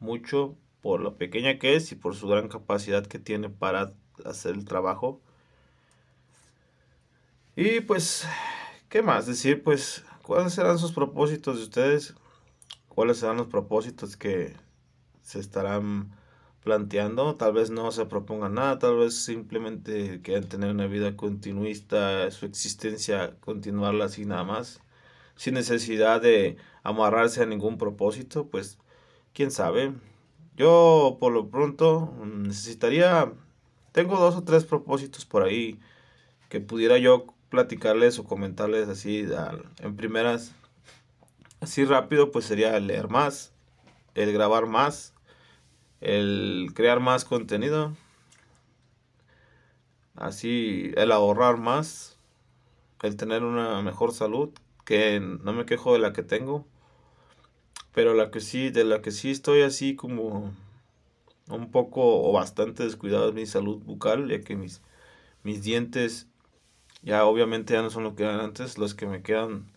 mucho 0.00 0.56
por 0.84 1.00
lo 1.00 1.16
pequeña 1.16 1.58
que 1.58 1.76
es 1.76 1.90
y 1.92 1.94
por 1.94 2.14
su 2.14 2.28
gran 2.28 2.48
capacidad 2.48 3.06
que 3.06 3.18
tiene 3.18 3.48
para 3.48 3.94
hacer 4.26 4.54
el 4.54 4.66
trabajo. 4.66 5.18
Y 7.56 7.80
pues, 7.80 8.26
¿qué 8.90 9.00
más 9.00 9.24
decir? 9.24 9.62
Pues, 9.62 10.04
¿cuáles 10.22 10.52
serán 10.52 10.78
sus 10.78 10.92
propósitos 10.92 11.56
de 11.56 11.62
ustedes? 11.62 12.14
¿Cuáles 12.86 13.16
serán 13.16 13.38
los 13.38 13.46
propósitos 13.46 14.18
que 14.18 14.56
se 15.22 15.40
estarán 15.40 16.14
planteando? 16.62 17.34
Tal 17.36 17.54
vez 17.54 17.70
no 17.70 17.90
se 17.90 18.04
propongan 18.04 18.52
nada, 18.52 18.78
tal 18.78 18.98
vez 18.98 19.16
simplemente 19.16 20.20
quieran 20.20 20.50
tener 20.50 20.70
una 20.70 20.86
vida 20.86 21.16
continuista, 21.16 22.30
su 22.30 22.44
existencia 22.44 23.36
continuarla 23.40 24.04
así 24.04 24.26
nada 24.26 24.44
más, 24.44 24.82
sin 25.34 25.54
necesidad 25.54 26.20
de 26.20 26.58
amarrarse 26.82 27.42
a 27.42 27.46
ningún 27.46 27.78
propósito, 27.78 28.50
pues, 28.50 28.76
quién 29.32 29.50
sabe 29.50 29.94
yo 30.56 31.16
por 31.20 31.32
lo 31.32 31.48
pronto 31.48 32.12
necesitaría, 32.24 33.32
tengo 33.92 34.18
dos 34.18 34.36
o 34.36 34.44
tres 34.44 34.64
propósitos 34.64 35.24
por 35.24 35.42
ahí 35.42 35.80
que 36.48 36.60
pudiera 36.60 36.98
yo 36.98 37.26
platicarles 37.48 38.18
o 38.18 38.24
comentarles 38.24 38.88
así 38.88 39.26
en 39.80 39.96
primeras, 39.96 40.54
así 41.60 41.84
rápido, 41.84 42.30
pues 42.30 42.44
sería 42.44 42.78
leer 42.80 43.08
más, 43.08 43.52
el 44.14 44.32
grabar 44.32 44.66
más, 44.66 45.14
el 46.00 46.70
crear 46.74 47.00
más 47.00 47.24
contenido, 47.24 47.96
así 50.16 50.92
el 50.96 51.12
ahorrar 51.12 51.58
más, 51.58 52.18
el 53.02 53.16
tener 53.16 53.44
una 53.44 53.82
mejor 53.82 54.12
salud, 54.12 54.50
que 54.84 55.20
no 55.20 55.52
me 55.52 55.66
quejo 55.66 55.92
de 55.92 55.98
la 55.98 56.12
que 56.12 56.22
tengo, 56.22 56.66
pero 57.94 58.14
la 58.14 58.30
que 58.30 58.40
sí, 58.40 58.70
de 58.70 58.84
la 58.84 59.00
que 59.00 59.12
sí 59.12 59.30
estoy 59.30 59.62
así 59.62 59.94
como 59.94 60.52
un 61.48 61.70
poco 61.70 62.22
o 62.28 62.32
bastante 62.32 62.82
descuidado 62.82 63.28
es 63.28 63.34
mi 63.34 63.46
salud 63.46 63.78
bucal, 63.78 64.28
ya 64.28 64.40
que 64.40 64.56
mis, 64.56 64.82
mis 65.44 65.62
dientes 65.62 66.26
ya 67.02 67.24
obviamente 67.24 67.74
ya 67.74 67.82
no 67.82 67.90
son 67.90 68.02
lo 68.04 68.14
que 68.14 68.24
eran 68.24 68.40
antes, 68.40 68.78
los 68.78 68.94
que 68.94 69.06
me 69.06 69.22
quedan. 69.22 69.70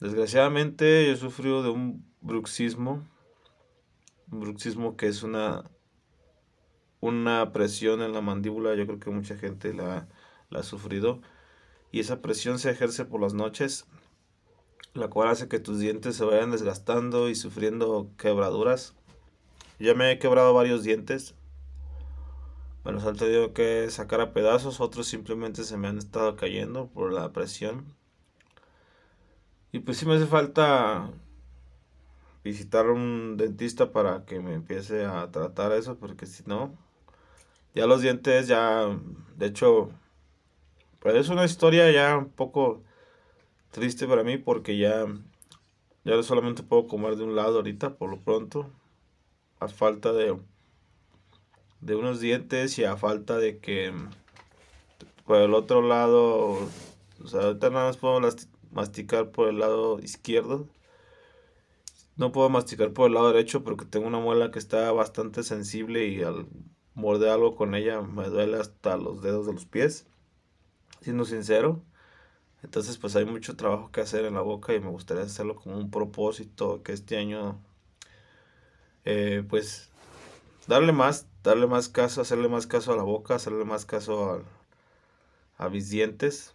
Desgraciadamente 0.00 1.06
yo 1.06 1.12
he 1.12 1.16
sufrido 1.16 1.62
de 1.62 1.70
un 1.70 2.04
bruxismo, 2.20 3.04
un 4.30 4.40
bruxismo 4.40 4.96
que 4.96 5.08
es 5.08 5.22
una 5.22 5.64
una 7.00 7.52
presión 7.52 8.02
en 8.02 8.12
la 8.12 8.20
mandíbula, 8.20 8.74
yo 8.74 8.86
creo 8.86 8.98
que 8.98 9.10
mucha 9.10 9.36
gente 9.36 9.72
la, 9.72 10.08
la 10.50 10.60
ha 10.60 10.62
sufrido, 10.62 11.20
y 11.92 12.00
esa 12.00 12.20
presión 12.20 12.58
se 12.58 12.70
ejerce 12.70 13.04
por 13.04 13.20
las 13.20 13.34
noches, 13.34 13.86
la 14.98 15.08
cual 15.08 15.28
hace 15.28 15.48
que 15.48 15.60
tus 15.60 15.78
dientes 15.78 16.16
se 16.16 16.24
vayan 16.24 16.50
desgastando 16.50 17.28
y 17.28 17.34
sufriendo 17.34 18.10
quebraduras. 18.16 18.94
Ya 19.78 19.94
me 19.94 20.10
he 20.10 20.18
quebrado 20.18 20.52
varios 20.54 20.82
dientes, 20.82 21.34
me 22.84 22.92
los 22.92 23.04
han 23.04 23.16
tenido 23.16 23.52
que 23.52 23.90
sacar 23.90 24.20
a 24.20 24.32
pedazos, 24.32 24.80
otros 24.80 25.06
simplemente 25.06 25.64
se 25.64 25.76
me 25.76 25.88
han 25.88 25.98
estado 25.98 26.36
cayendo 26.36 26.88
por 26.88 27.12
la 27.12 27.32
presión. 27.32 27.84
Y 29.72 29.80
pues 29.80 29.98
sí 29.98 30.06
me 30.06 30.14
hace 30.14 30.26
falta 30.26 31.10
visitar 32.42 32.86
un 32.88 33.36
dentista 33.36 33.92
para 33.92 34.24
que 34.24 34.40
me 34.40 34.54
empiece 34.54 35.04
a 35.04 35.30
tratar 35.30 35.72
eso, 35.72 35.98
porque 35.98 36.26
si 36.26 36.44
no, 36.46 36.72
ya 37.74 37.86
los 37.86 38.00
dientes 38.00 38.48
ya, 38.48 38.88
de 39.36 39.46
hecho, 39.46 39.90
pues 41.00 41.14
es 41.14 41.28
una 41.28 41.44
historia 41.44 41.90
ya 41.90 42.16
un 42.16 42.30
poco 42.30 42.82
triste 43.70 44.06
para 44.06 44.24
mí 44.24 44.38
porque 44.38 44.76
ya, 44.78 45.06
ya 46.04 46.22
solamente 46.22 46.62
puedo 46.62 46.86
comer 46.86 47.16
de 47.16 47.24
un 47.24 47.36
lado 47.36 47.56
ahorita 47.56 47.96
por 47.96 48.10
lo 48.10 48.18
pronto, 48.20 48.70
a 49.60 49.68
falta 49.68 50.12
de, 50.12 50.38
de 51.80 51.94
unos 51.94 52.20
dientes 52.20 52.78
y 52.78 52.84
a 52.84 52.96
falta 52.96 53.38
de 53.38 53.58
que 53.58 53.92
por 55.28 55.36
el 55.36 55.52
otro 55.52 55.82
lado, 55.82 56.52
o 57.22 57.26
sea, 57.26 57.42
ahorita 57.42 57.70
nada 57.70 57.86
más 57.86 57.98
puedo 57.98 58.18
masticar 58.70 59.30
por 59.30 59.48
el 59.48 59.58
lado 59.58 59.98
izquierdo. 60.00 60.66
No 62.16 62.32
puedo 62.32 62.48
masticar 62.48 62.92
por 62.92 63.08
el 63.08 63.14
lado 63.14 63.28
derecho 63.32 63.62
porque 63.62 63.84
tengo 63.84 64.06
una 64.06 64.18
muela 64.18 64.50
que 64.50 64.58
está 64.58 64.90
bastante 64.90 65.42
sensible 65.42 66.06
y 66.08 66.22
al 66.22 66.46
morder 66.94 67.28
algo 67.28 67.54
con 67.54 67.74
ella 67.74 68.00
me 68.00 68.28
duele 68.28 68.56
hasta 68.56 68.96
los 68.96 69.22
dedos 69.22 69.46
de 69.46 69.52
los 69.52 69.66
pies, 69.66 70.06
siendo 71.00 71.26
sincero. 71.26 71.82
Entonces 72.62 72.98
pues 72.98 73.16
hay 73.16 73.24
mucho 73.24 73.56
trabajo 73.56 73.90
que 73.92 74.00
hacer 74.00 74.24
en 74.24 74.34
la 74.34 74.40
boca 74.42 74.74
y 74.74 74.80
me 74.80 74.90
gustaría 74.90 75.24
hacerlo 75.24 75.56
como 75.56 75.78
un 75.78 75.90
propósito 75.90 76.82
que 76.82 76.92
este 76.92 77.16
año 77.16 77.60
eh, 79.04 79.44
pues 79.48 79.90
darle 80.66 80.92
más, 80.92 81.26
darle 81.44 81.66
más 81.66 81.88
caso, 81.88 82.20
hacerle 82.20 82.48
más 82.48 82.66
caso 82.66 82.92
a 82.92 82.96
la 82.96 83.02
boca, 83.02 83.34
hacerle 83.36 83.64
más 83.64 83.84
caso 83.86 84.44
a, 85.58 85.64
a 85.66 85.68
mis 85.68 85.90
dientes. 85.90 86.54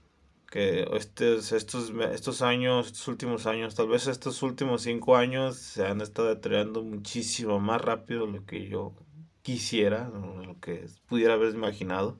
Que 0.51 0.83
estos, 0.93 1.51
estos, 1.51 1.91
estos 2.12 2.41
años, 2.43 2.88
estos 2.88 3.07
últimos 3.07 3.48
años, 3.48 3.74
tal 3.75 3.88
vez 3.88 4.05
estos 4.07 4.43
últimos 4.43 4.83
cinco 4.83 5.15
años 5.17 5.57
se 5.57 5.86
han 5.86 6.00
estado 6.01 6.29
deteriorando 6.29 6.83
muchísimo 6.83 7.60
más 7.60 7.81
rápido 7.81 8.27
de 8.27 8.33
lo 8.33 8.45
que 8.45 8.67
yo 8.67 8.93
quisiera, 9.41 10.10
lo 10.10 10.60
que 10.62 10.88
pudiera 11.07 11.33
haber 11.33 11.55
imaginado. 11.55 12.19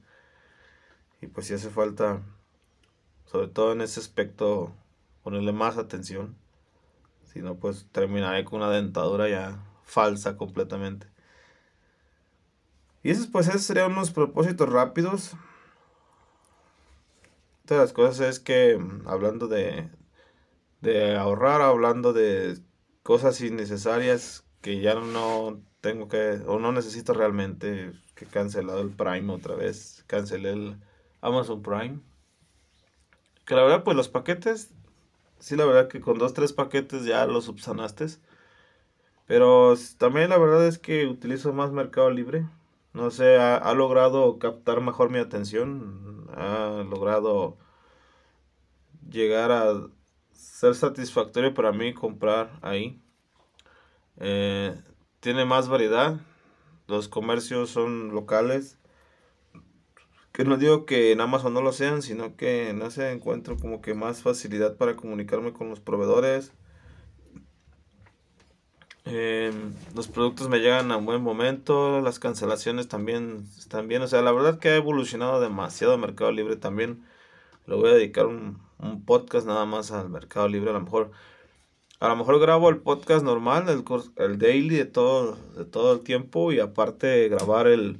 Y 1.22 1.28
pues 1.28 1.48
si 1.48 1.54
hace 1.54 1.70
falta, 1.70 2.22
sobre 3.34 3.48
todo 3.48 3.72
en 3.72 3.82
ese 3.82 4.00
aspecto, 4.00 4.72
ponerle 5.24 5.54
más 5.54 5.80
atención. 5.80 6.36
Si 7.25 7.40
no, 7.40 7.55
pues 7.55 7.88
terminaré 7.92 8.46
con 8.46 8.62
una 8.62 8.70
dentadura 8.70 9.27
ya 9.27 9.66
falsa 9.86 10.38
completamente. 10.38 11.07
Y 13.01 13.10
esos 13.10 13.25
pues 13.25 13.48
esos 13.48 13.64
serían 13.64 13.92
unos 13.92 14.12
propósitos 14.12 14.70
rápidos. 14.70 15.31
De 17.64 17.75
las 17.75 17.92
cosas 17.92 18.20
es 18.20 18.40
que 18.40 18.79
hablando 19.07 19.48
de, 19.48 19.90
de 20.81 21.18
ahorrar, 21.18 21.64
hablando 21.64 22.14
de 22.14 22.60
cosas 23.01 23.42
innecesarias 23.42 24.46
que 24.62 24.79
ya 24.79 24.94
no 24.94 25.60
tengo 25.81 26.07
que, 26.07 26.40
o 26.46 26.60
no 26.60 26.72
necesito 26.72 27.16
realmente 27.16 27.94
que 28.14 28.27
cancelado 28.27 28.81
el 28.81 28.92
Prime 28.92 29.34
otra 29.34 29.55
vez. 29.55 30.03
Cancelé 30.05 30.51
el 30.51 30.77
Amazon 31.22 31.64
Prime. 31.64 32.13
Que 33.46 33.56
la 33.56 33.64
verdad, 33.64 33.84
pues 33.84 33.98
los 33.98 34.10
paquetes, 34.10 34.72
sí, 35.40 35.56
la 35.56 35.66
verdad 35.66 35.88
que 35.90 36.01
con 36.01 36.18
dos, 36.18 36.34
tres 36.34 36.53
paquetes 36.53 37.06
ya 37.06 37.25
los 37.25 37.46
subsanaste. 37.46 38.08
Pero 39.25 39.75
también 39.98 40.29
la 40.29 40.38
verdad 40.38 40.68
es 40.68 40.79
que 40.79 41.08
utilizo 41.08 41.53
más 41.53 41.72
Mercado 41.72 42.10
Libre. 42.10 42.48
No 42.94 43.10
sé, 43.12 43.38
ha, 43.38 43.74
logrado 43.74 44.38
captar 44.40 44.82
mejor 44.82 45.10
mi 45.10 45.20
atención. 45.20 46.27
Ha 46.36 46.84
logrado 46.90 47.58
llegar 49.10 49.51
a 49.51 49.88
ser 50.34 50.75
satisfactorio 50.75 51.53
para 51.53 51.72
mí 51.72 51.94
comprar 51.94 52.51
ahí. 52.62 53.01
Eh, 54.18 54.75
tiene 55.20 55.46
más 55.46 55.70
variedad. 55.70 56.20
Los 56.88 57.08
comercios 57.08 57.70
son 57.72 58.14
locales. 58.14 58.77
Que 60.33 60.46
no 60.46 60.57
digo 60.57 60.85
que 60.85 61.11
en 61.11 61.22
Amazon 61.22 61.53
no 61.53 61.61
lo 61.61 61.72
sean, 61.74 62.01
sino 62.01 62.35
que 62.35 62.74
no 62.74 62.91
sé, 62.91 63.11
encuentro 63.11 63.57
como 63.57 63.81
que 63.81 63.93
más 63.93 64.22
facilidad 64.24 64.77
para 64.77 64.96
comunicarme 64.96 65.53
con 65.53 65.69
los 65.69 65.79
proveedores. 65.79 66.51
Em, 69.05 69.74
los 69.96 70.07
productos 70.07 70.50
me 70.50 70.59
llegan 70.59 70.91
a 70.91 70.98
buen 70.98 71.22
momento, 71.22 72.01
las 72.01 72.19
cancelaciones 72.19 72.87
también 72.87 73.46
están 73.57 73.87
bien. 73.87 74.01
O 74.01 74.07
sea, 74.07 74.22
la 74.22 74.31
verdad 74.31 74.59
que 74.59 74.69
ha 74.69 74.75
evolucionado 74.75 75.39
demasiado 75.41 75.98
Mercado 75.98 76.31
Libre 76.31 76.55
también. 76.55 77.05
Le 77.67 77.75
voy 77.75 77.89
a 77.91 77.93
dedicar 77.93 78.25
un, 78.27 78.59
un 78.79 79.05
podcast 79.05 79.48
nada 79.48 79.65
más 79.65 79.91
al 79.91 80.09
Mercado 80.09 80.48
Libre. 80.48 80.72
A 80.72 80.74
lo 80.74 80.81
mejor 80.81 81.11
a 82.03 82.09
lo 82.09 82.17
mejor 82.17 82.39
grabo 82.39 82.69
el 82.69 82.79
podcast 82.79 83.24
normal, 83.24 83.69
el, 83.69 83.85
el 84.17 84.37
daily 84.37 84.75
de 84.75 84.85
todo, 84.85 85.37
de 85.55 85.63
todo 85.63 85.93
el 85.93 86.01
tiempo 86.01 86.51
y 86.51 86.59
aparte 86.59 87.29
grabar 87.29 87.67
el, 87.67 87.98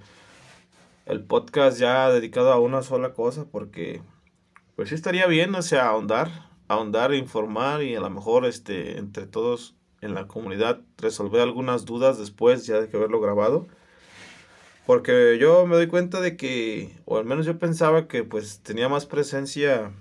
el 1.06 1.24
podcast 1.24 1.80
ya 1.80 2.10
dedicado 2.10 2.52
a 2.52 2.60
una 2.60 2.82
sola 2.84 3.14
cosa 3.14 3.46
porque 3.52 4.02
pues 4.76 4.90
sí 4.90 4.96
estaría 4.96 5.28
bien, 5.28 5.54
o 5.56 5.62
sea, 5.62 5.90
ahondar, 5.90 6.50
ahondar, 6.68 7.14
informar 7.14 7.84
y 7.84 7.96
a 7.96 8.00
lo 8.00 8.10
mejor 8.10 8.46
este, 8.46 8.98
entre 8.98 9.28
todos 9.28 9.76
en 10.02 10.14
la 10.14 10.28
comunidad 10.28 10.82
resolver 10.98 11.42
algunas 11.42 11.86
dudas 11.86 12.18
después 12.18 12.66
ya 12.66 12.80
de 12.82 12.98
haberlo 12.98 13.22
grabado. 13.22 13.68
Porque 14.86 15.38
yo 15.40 15.66
me 15.66 15.76
doy 15.76 15.88
cuenta 15.88 16.20
de 16.20 16.36
que, 16.36 17.00
o 17.06 17.18
al 17.18 17.26
menos 17.26 17.46
yo 17.46 17.58
pensaba 17.58 18.08
que 18.08 18.24
pues 18.24 18.60
tenía 18.60 18.90
más 18.90 19.06
presencia 19.06 19.94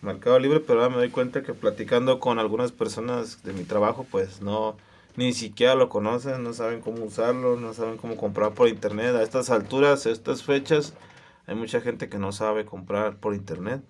Mercado 0.00 0.40
Libre, 0.40 0.58
pero 0.58 0.80
ahora 0.82 0.90
me 0.92 1.00
doy 1.00 1.10
cuenta 1.10 1.44
que 1.44 1.54
platicando 1.54 2.18
con 2.18 2.40
algunas 2.40 2.72
personas 2.72 3.44
de 3.44 3.52
mi 3.52 3.62
trabajo, 3.62 4.04
pues 4.10 4.42
no, 4.42 4.76
ni 5.16 5.32
siquiera 5.32 5.74
lo 5.74 5.88
conocen, 5.88 6.42
no 6.42 6.52
saben 6.52 6.80
cómo 6.80 7.04
usarlo, 7.04 7.56
no 7.56 7.74
saben 7.74 7.96
cómo 7.96 8.16
comprar 8.16 8.54
por 8.54 8.68
internet. 8.68 9.14
A 9.14 9.22
estas 9.22 9.50
alturas, 9.50 10.06
a 10.06 10.10
estas 10.10 10.42
fechas, 10.42 10.94
hay 11.46 11.54
mucha 11.54 11.80
gente 11.80 12.08
que 12.08 12.18
no 12.18 12.32
sabe 12.32 12.64
comprar 12.64 13.16
por 13.16 13.34
internet. 13.34 13.82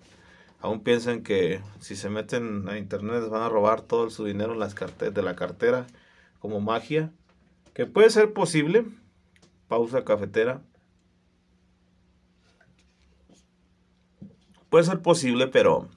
Aún 0.59 0.81
piensan 0.81 1.23
que 1.23 1.61
si 1.79 1.95
se 1.95 2.09
meten 2.09 2.67
a 2.69 2.77
internet 2.77 3.21
les 3.21 3.29
van 3.29 3.41
a 3.43 3.49
robar 3.49 3.81
todo 3.81 4.09
su 4.09 4.25
dinero 4.25 4.53
en 4.53 4.59
las 4.59 4.75
de 4.75 5.21
la 5.21 5.35
cartera 5.35 5.87
como 6.39 6.61
magia. 6.61 7.11
Que 7.73 7.85
puede 7.85 8.09
ser 8.09 8.33
posible. 8.33 8.85
Pausa 9.67 10.05
cafetera. 10.05 10.61
Puede 14.69 14.85
ser 14.85 15.01
posible, 15.01 15.47
pero 15.47 15.89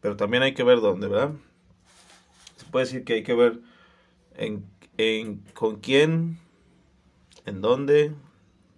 pero 0.00 0.16
también 0.16 0.42
hay 0.42 0.54
que 0.54 0.62
ver 0.62 0.80
dónde, 0.80 1.08
¿verdad? 1.08 1.32
Se 2.56 2.66
puede 2.66 2.86
decir 2.86 3.04
que 3.04 3.14
hay 3.14 3.22
que 3.22 3.34
ver 3.34 3.60
en, 4.36 4.64
con 5.54 5.80
quién, 5.80 6.38
en 7.46 7.60
dónde. 7.60 8.14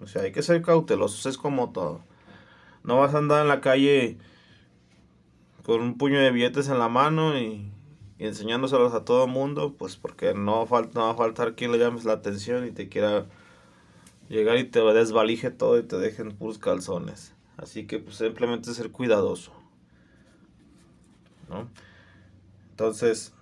O 0.01 0.07
sea, 0.07 0.23
hay 0.23 0.33
que 0.33 0.43
ser 0.43 0.63
cautelosos, 0.63 1.27
es 1.27 1.39
como 1.39 1.73
todo. 1.73 2.03
No 2.85 2.99
vas 2.99 3.15
a 3.15 3.19
andar 3.19 3.43
en 3.43 3.49
la 3.49 3.61
calle 3.61 4.19
con 5.65 5.81
un 5.81 5.97
puño 5.97 6.19
de 6.19 6.31
billetes 6.33 6.69
en 6.69 6.79
la 6.79 6.89
mano 6.89 7.39
y, 7.39 7.71
enseñándoselos 8.19 8.95
a 8.95 9.05
todo 9.05 9.25
el 9.25 9.31
mundo, 9.31 9.75
pues 9.77 9.97
porque 9.97 10.35
no, 10.35 10.67
falta, 10.67 10.99
no 10.99 11.07
va 11.07 11.13
a 11.13 11.17
faltar 11.17 11.55
quien 11.55 11.73
le 11.73 11.79
llames 11.79 12.05
la 12.05 12.15
atención 12.15 12.67
y 12.67 12.71
te 12.71 12.89
quiera 12.89 13.27
llegar 14.29 14.59
y 14.59 14.65
te 14.65 14.81
desvalije 14.81 15.51
todo 15.51 15.79
y 15.79 15.83
te 15.83 15.99
dejen 15.99 16.33
puros 16.33 16.59
calzones. 16.59 17.35
Así 17.57 17.87
que 17.87 17.99
pues 17.99 18.17
simplemente 18.17 18.75
ser 18.75 18.91
cuidadoso. 18.91 19.53
Entonces, 22.71 23.35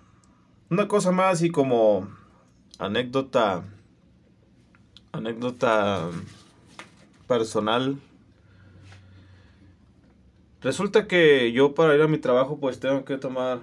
una 0.71 0.87
cosa 0.87 1.11
más 1.11 1.43
y 1.43 1.51
como 1.51 2.07
anécdota, 2.79 3.63
anécdota 5.11 6.09
personal, 7.27 7.99
Resulta 10.61 11.07
que 11.07 11.51
yo 11.53 11.73
para 11.73 11.95
ir 11.95 12.01
a 12.03 12.07
mi 12.07 12.19
trabajo 12.19 12.59
pues 12.59 12.79
tengo 12.79 13.03
que 13.03 13.17
tomar 13.17 13.61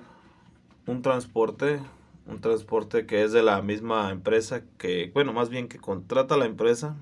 un 0.86 1.00
transporte, 1.00 1.80
un 2.26 2.40
transporte 2.40 3.06
que 3.06 3.22
es 3.22 3.30
de 3.30 3.44
la 3.44 3.62
misma 3.62 4.10
empresa 4.10 4.62
que, 4.78 5.12
bueno, 5.14 5.32
más 5.32 5.48
bien 5.48 5.68
que 5.68 5.78
contrata 5.78 6.36
la 6.36 6.46
empresa 6.46 6.96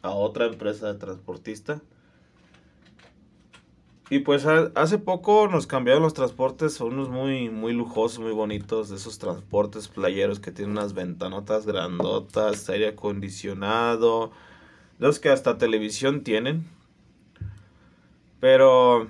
a 0.00 0.10
otra 0.10 0.46
empresa 0.46 0.92
de 0.92 0.98
transportista. 0.98 1.82
Y 4.12 4.18
pues 4.18 4.44
hace 4.44 4.98
poco 4.98 5.48
nos 5.48 5.66
cambiaron 5.66 6.02
los 6.02 6.12
transportes 6.12 6.78
a 6.78 6.84
unos 6.84 7.08
muy, 7.08 7.48
muy 7.48 7.72
lujosos, 7.72 8.18
muy 8.18 8.32
bonitos, 8.32 8.90
de 8.90 8.96
esos 8.96 9.18
transportes 9.18 9.88
playeros 9.88 10.38
que 10.38 10.52
tienen 10.52 10.76
unas 10.76 10.92
ventanotas 10.92 11.64
grandotas, 11.64 12.68
aire 12.68 12.88
acondicionado, 12.88 14.30
los 14.98 15.18
que 15.18 15.30
hasta 15.30 15.56
televisión 15.56 16.24
tienen. 16.24 16.66
Pero, 18.38 19.06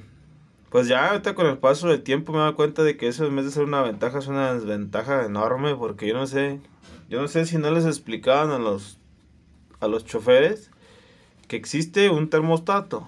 pues 0.71 0.87
ya 0.87 1.09
ahorita 1.09 1.35
con 1.35 1.49
el 1.49 1.59
paso 1.59 1.89
del 1.89 2.05
tiempo 2.05 2.31
me 2.31 2.39
he 2.39 2.43
dado 2.43 2.55
cuenta 2.55 2.85
de 2.85 2.97
que 2.97 3.09
eso 3.09 3.27
en 3.27 3.35
vez 3.35 3.45
de 3.45 3.51
ser 3.51 3.65
una 3.65 3.83
ventaja 3.83 4.21
es 4.21 4.29
una 4.29 4.55
desventaja 4.55 5.27
enorme 5.27 5.75
porque 5.75 6.07
yo 6.07 6.15
no 6.15 6.29
sé, 6.29 6.61
yo 7.09 7.21
no 7.21 7.27
sé 7.27 7.45
si 7.47 7.59
no 7.59 7.73
les 7.73 7.87
explicaban 7.87 8.53
a 8.53 8.61
los, 8.61 9.01
a 9.81 9.89
los 9.89 10.05
choferes 10.05 10.71
que 11.49 11.57
existe 11.57 12.09
un 12.09 12.31
termostato 12.31 13.05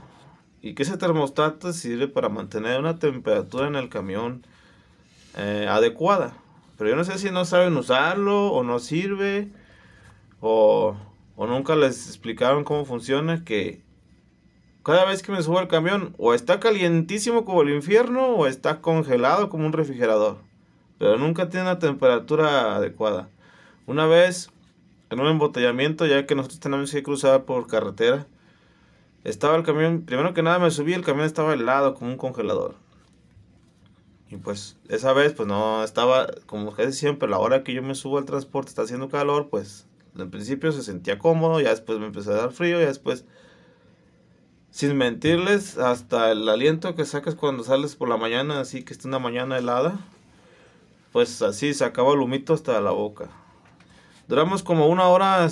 y 0.65 0.73
que 0.73 0.83
ese 0.83 0.97
termostato 0.97 1.75
sirve 1.75 2.09
para 2.09 2.31
mantener 2.31 2.81
una 2.81 2.99
temperatura 2.99 3.67
en 3.67 3.77
el 3.77 3.91
camión 3.91 4.47
eh, 5.37 5.67
adecuada. 5.69 6.39
Pero 6.79 6.89
yo 6.89 6.97
no 6.97 7.05
sé 7.05 7.19
si 7.19 7.31
no 7.31 7.45
saben 7.45 7.77
usarlo 7.77 8.47
o 8.47 8.65
no 8.65 8.79
sirve 8.79 9.51
o, 10.41 10.97
o 11.37 11.47
nunca 11.47 11.77
les 11.77 12.07
explicaron 12.07 12.65
cómo 12.65 12.87
funciona 12.87 13.45
que 13.45 13.83
cada 14.83 15.05
vez 15.05 15.23
que 15.23 15.33
me 15.33 15.43
subo 15.43 15.59
al 15.59 15.69
camión 15.69 16.15
o 16.17 16.33
está 16.33 16.61
calientísimo 16.61 17.45
como 17.45 17.61
el 17.61 17.69
infierno 17.69 18.29
o 18.29 18.47
está 18.47 18.81
congelado 18.81 19.51
como 19.51 19.67
un 19.67 19.75
refrigerador. 19.75 20.39
Pero 20.99 21.19
nunca 21.19 21.51
tiene 21.51 21.67
una 21.67 21.79
temperatura 21.79 22.75
adecuada. 22.75 23.29
Una 23.87 24.07
vez 24.07 24.51
en 25.11 25.21
un 25.21 25.27
embotellamiento, 25.27 26.07
ya 26.07 26.25
que 26.25 26.35
nosotros 26.35 26.61
tenemos 26.61 26.91
que 26.91 27.03
cruzar 27.03 27.45
por 27.45 27.67
carretera, 27.67 28.27
estaba 29.25 29.57
el 29.57 29.63
camión, 29.63 30.03
primero 30.03 30.35
que 30.35 30.43
nada 30.43 30.59
me 30.59 30.71
subí, 30.71 30.93
el 30.93 31.05
camión 31.05 31.27
estaba 31.27 31.55
helado 31.55 31.95
como 31.95 32.11
un 32.11 32.19
congelador. 32.19 32.77
Y 34.31 34.37
pues 34.37 34.77
esa 34.89 35.13
vez 35.13 35.33
pues 35.33 35.49
no 35.49 35.83
estaba, 35.83 36.27
como 36.47 36.73
casi 36.73 36.93
siempre, 36.93 37.29
la 37.29 37.39
hora 37.39 37.65
que 37.65 37.73
yo 37.73 37.83
me 37.83 37.95
subo 37.95 38.19
al 38.19 38.25
transporte 38.25 38.69
está 38.69 38.83
haciendo 38.83 39.09
calor, 39.09 39.49
pues 39.49 39.87
en 40.17 40.31
principio 40.31 40.73
se 40.73 40.83
sentía 40.83 41.19
cómodo, 41.19 41.61
ya 41.61 41.71
después 41.71 41.99
me 41.99 42.07
empezó 42.07 42.33
a 42.33 42.37
dar 42.37 42.53
frío, 42.53 42.79
ya 42.79 42.87
después, 42.87 43.25
sin 44.71 44.97
mentirles, 44.97 45.79
hasta 45.79 46.33
el 46.33 46.49
aliento 46.49 46.95
que 46.95 47.05
sacas 47.05 47.35
cuando 47.35 47.65
sales 47.65 47.97
por 47.97 48.09
la 48.09 48.17
mañana, 48.17 48.61
así 48.61 48.85
que 48.85 48.93
está 48.93 49.09
una 49.09 49.19
mañana 49.19 49.57
helada, 49.57 49.99
pues 51.13 51.41
así 51.43 51.73
se 51.73 51.85
acaba 51.85 52.13
el 52.13 52.21
humito 52.21 52.55
hasta 52.55 52.81
la 52.81 52.91
boca. 52.91 53.31
Duramos 54.27 54.63
como 54.63 54.89
una 54.89 55.07
hora 55.09 55.49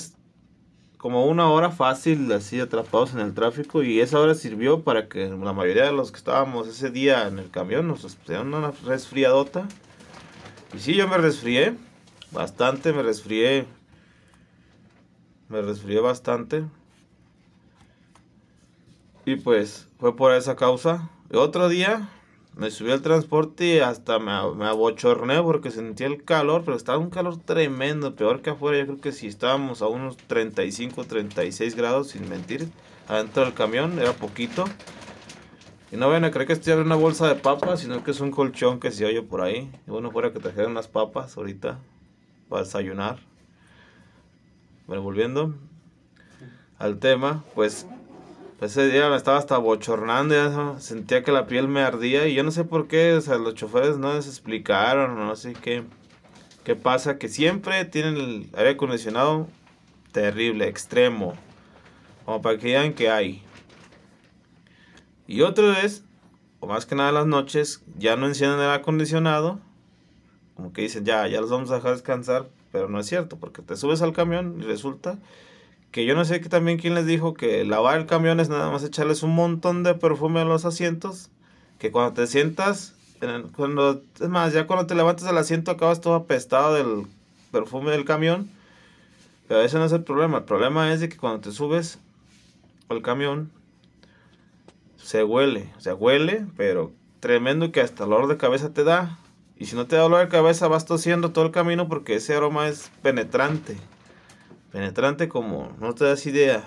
como 1.03 1.27
una 1.27 1.51
hora 1.51 1.73
fácil 1.73 2.31
así 2.31 2.61
atrapados 2.61 3.13
en 3.13 3.19
el 3.19 3.35
tráfico 3.35 3.83
y 3.83 3.99
esa 3.99 4.21
hora 4.21 4.37
sirvió 4.37 4.85
para 4.85 5.09
que 5.09 5.29
la 5.29 5.53
mayoría 5.53 5.87
de 5.87 5.93
los 5.93 6.13
que 6.13 6.19
estábamos 6.19 6.69
ese 6.69 6.91
día 6.91 7.27
en 7.27 7.41
el 7.41 7.51
camión 7.51 7.89
nos 7.89 8.07
dieron 8.25 8.55
una 8.55 8.71
resfriadota. 8.85 9.67
Y 10.73 10.79
sí, 10.79 10.95
yo 10.95 11.09
me 11.09 11.19
resfrié 11.19 11.75
bastante, 12.31 12.93
me 12.93 13.03
resfrié. 13.03 13.67
Me 15.49 15.61
resfrié 15.61 15.99
bastante. 15.99 16.63
Y 19.25 19.35
pues 19.35 19.89
fue 19.99 20.15
por 20.15 20.33
esa 20.33 20.55
causa. 20.55 21.11
Y 21.33 21.37
otro 21.37 21.69
día 21.69 22.11
me 22.57 22.71
subí 22.71 22.91
al 22.91 23.03
transporte 23.03 23.77
y 23.77 23.79
hasta 23.79 24.19
me, 24.19 24.33
me 24.55 24.67
abochorné 24.67 25.43
porque 25.43 25.71
sentía 25.71 26.07
el 26.07 26.23
calor, 26.23 26.63
pero 26.65 26.77
estaba 26.77 26.99
un 26.99 27.11
calor 27.11 27.39
tremendo, 27.39 28.15
peor 28.15 28.43
que 28.43 28.51
afuera. 28.51 28.79
Yo 28.79 28.87
creo 28.87 29.01
que 29.01 29.13
si 29.13 29.27
estábamos 29.27 29.83
a 29.83 29.87
unos 29.87 30.17
35, 30.17 31.05
36 31.05 31.75
grados, 31.75 32.09
sin 32.09 32.29
mentir, 32.29 32.69
adentro 33.09 33.45
del 33.45 33.55
camión, 33.55 33.99
era 33.99 34.13
poquito. 34.13 34.65
Y 35.91 35.97
no 35.97 36.09
vayan 36.09 36.25
a 36.25 36.31
creer 36.31 36.47
que 36.47 36.53
estoy 36.55 36.73
abriendo 36.73 36.95
una 36.95 37.03
bolsa 37.03 37.29
de 37.29 37.35
papas, 37.35 37.81
sino 37.81 38.03
que 38.03 38.13
es 38.13 38.21
un 38.21 38.31
colchón 38.31 38.81
que 38.81 38.91
se 38.91 39.05
oye 39.05 39.23
por 39.23 39.43
ahí. 39.43 39.71
Y 39.87 39.91
bueno, 39.91 40.11
fuera 40.11 40.33
que 40.33 40.39
trajeran 40.39 40.71
unas 40.71 40.89
papas 40.89 41.37
ahorita 41.37 41.79
para 42.49 42.63
desayunar. 42.63 43.19
Bueno, 44.87 45.03
volviendo 45.03 45.55
al 46.79 46.99
tema, 46.99 47.45
pues 47.55 47.87
ese 48.65 48.89
día 48.89 49.09
me 49.09 49.17
estaba 49.17 49.39
hasta 49.39 49.59
bochornando, 49.59 50.35
ya 50.35 50.81
sentía 50.81 51.25
que 51.25 51.33
la 51.33 51.47
piel 51.47 51.69
me 51.69 51.81
ardía 51.81 52.29
y 52.29 52.35
yo 52.35 52.45
no 52.45 52.53
sé 52.53 52.65
por 52.65 52.87
qué, 52.87 53.15
o 53.15 53.21
sea, 53.21 53.37
los 53.37 53.55
choferes 53.55 53.99
no 53.99 54.15
les 54.15 54.27
explicaron, 54.27 55.17
no 55.17 55.35
sé 55.35 55.55
qué, 55.55 55.83
qué 56.63 56.77
pasa, 56.77 57.19
que 57.19 57.29
siempre 57.29 57.85
tienen 57.87 58.17
el 58.17 58.51
aire 58.55 58.71
acondicionado 58.71 59.49
terrible, 60.13 60.69
extremo, 60.69 61.35
como 62.25 62.41
para 62.41 62.59
que 62.59 62.69
digan 62.69 62.95
que 62.95 63.11
hay. 63.11 63.43
Y 65.27 65.41
otra 65.41 65.69
vez, 65.69 66.05
o 66.61 66.67
más 66.67 66.87
que 66.87 66.95
nada 66.95 67.11
las 67.11 67.27
noches, 67.27 67.83
ya 67.99 68.17
no 68.17 68.27
encienden 68.27 68.61
el 68.61 68.71
acondicionado, 68.71 69.59
como 70.55 70.73
que 70.73 70.83
dicen, 70.83 71.05
ya, 71.05 71.27
ya 71.27 71.41
los 71.41 71.51
vamos 71.51 71.71
a 71.73 71.77
dejar 71.77 71.93
descansar, 71.93 72.49
pero 72.71 72.89
no 72.89 73.01
es 73.01 73.07
cierto, 73.07 73.39
porque 73.39 73.63
te 73.63 73.75
subes 73.75 74.03
al 74.03 74.13
camión 74.13 74.59
y 74.61 74.63
resulta 74.63 75.19
que 75.93 76.07
yo 76.07 76.15
no 76.15 76.25
sé 76.25 76.41
que 76.41 76.49
también 76.49 76.79
quién 76.79 76.95
les 76.95 77.05
dijo 77.05 77.35
que 77.35 77.65
lavar 77.65 78.01
el 78.01 78.07
camión 78.07 78.41
es 78.41 78.49
nada 78.49 78.71
más 78.71 78.83
echarles 78.83 79.23
un 79.23 79.35
montón 79.35 79.83
de 79.83 79.95
perfume 79.95 80.41
a 80.41 80.45
los 80.45 80.65
asientos, 80.65 81.31
que 81.79 81.93
cuando 81.93 82.15
te 82.15 82.27
sientas, 82.27 82.95
cuando, 83.55 84.03
es 84.19 84.29
más, 84.29 84.55
ya 84.55 84.67
cuando 84.67 84.87
te 84.87 84.95
levantas 84.95 85.27
del 85.27 85.37
asiento 85.37 85.71
acabas 85.71 86.01
todo 86.01 86.15
apestado 86.15 86.75
del 86.75 87.07
perfume 87.53 87.91
del 87.91 88.07
camión, 88.07 88.51
pero 89.47 89.61
ese 89.61 89.77
no 89.79 89.85
es 89.85 89.93
el 89.93 90.03
problema, 90.03 90.39
el 90.39 90.45
problema 90.45 90.91
es 90.95 91.01
de 91.01 91.11
que 91.11 91.19
cuando 91.19 91.41
te 91.41 91.53
subes 91.53 91.99
al 92.89 93.03
camión, 93.03 93.53
se 94.97 95.25
huele, 95.25 95.73
o 95.77 95.81
sea, 95.81 95.95
huele, 95.95 96.47
pero 96.57 96.91
tremendo 97.21 97.71
que 97.71 97.83
hasta 97.83 98.05
dolor 98.05 98.29
de 98.29 98.39
cabeza 98.39 98.73
te 98.73 98.83
da, 98.83 99.19
y 99.59 99.67
si 99.67 99.77
no 99.77 99.87
te 99.87 99.97
da 99.97 100.03
dolor 100.03 100.21
de 100.21 100.29
cabeza 100.29 100.69
vas 100.69 100.87
tosiendo 100.87 101.33
todo 101.33 101.45
el 101.45 101.51
camino 101.51 101.87
porque 101.87 102.15
ese 102.15 102.35
aroma 102.35 102.67
es 102.69 102.91
penetrante 103.03 103.77
penetrante 104.73 105.29
como 105.29 105.71
no 105.79 105.95
te 105.95 106.05
das 106.05 106.27
idea. 106.27 106.65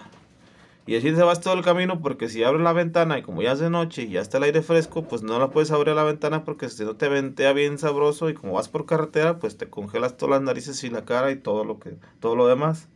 Y 0.88 0.96
así 0.96 1.12
te 1.12 1.24
vas 1.24 1.42
todo 1.42 1.56
el 1.56 1.64
camino 1.64 2.00
porque 2.00 2.30
si 2.30 2.44
abres 2.44 2.62
la 2.62 2.72
ventana 2.72 3.18
y 3.18 3.24
como 3.24 3.42
ya 3.42 3.54
es 3.54 3.60
de 3.60 3.72
noche 3.72 4.04
y 4.04 4.12
ya 4.12 4.22
está 4.22 4.38
el 4.38 4.44
aire 4.44 4.62
fresco, 4.62 5.04
pues 5.08 5.24
no 5.24 5.40
la 5.40 5.50
puedes 5.50 5.72
abrir 5.72 5.96
la 5.96 6.04
ventana 6.04 6.44
porque 6.44 6.70
si 6.70 6.86
no 6.86 6.96
te 6.96 7.10
ventea 7.10 7.54
bien 7.54 7.80
sabroso 7.80 8.30
y 8.30 8.36
como 8.36 8.54
vas 8.54 8.70
por 8.70 8.86
carretera, 8.86 9.40
pues 9.40 9.58
te 9.58 9.68
congelas 9.68 10.16
todas 10.16 10.36
las 10.36 10.42
narices 10.44 10.84
y 10.84 10.92
la 10.92 11.04
cara 11.04 11.32
y 11.32 11.38
todo 11.38 11.64
lo 11.64 11.80
que 11.80 11.96
todo 12.20 12.36
lo 12.36 12.48
demás. 12.48 12.88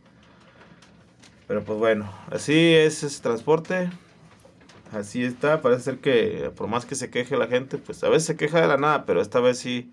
Pero 1.48 1.64
pues 1.64 1.80
bueno, 1.80 2.08
así 2.30 2.74
es 2.74 3.02
ese 3.02 3.20
transporte. 3.22 3.90
Así 4.92 5.24
está, 5.24 5.60
parece 5.60 5.82
ser 5.82 5.98
que 5.98 6.52
por 6.56 6.68
más 6.68 6.84
que 6.84 6.94
se 6.94 7.10
queje 7.10 7.36
la 7.36 7.48
gente, 7.48 7.78
pues 7.78 8.02
a 8.04 8.08
veces 8.08 8.24
se 8.24 8.36
queja 8.36 8.60
de 8.60 8.68
la 8.68 8.76
nada, 8.76 9.04
pero 9.04 9.20
esta 9.20 9.40
vez 9.40 9.58
sí, 9.58 9.92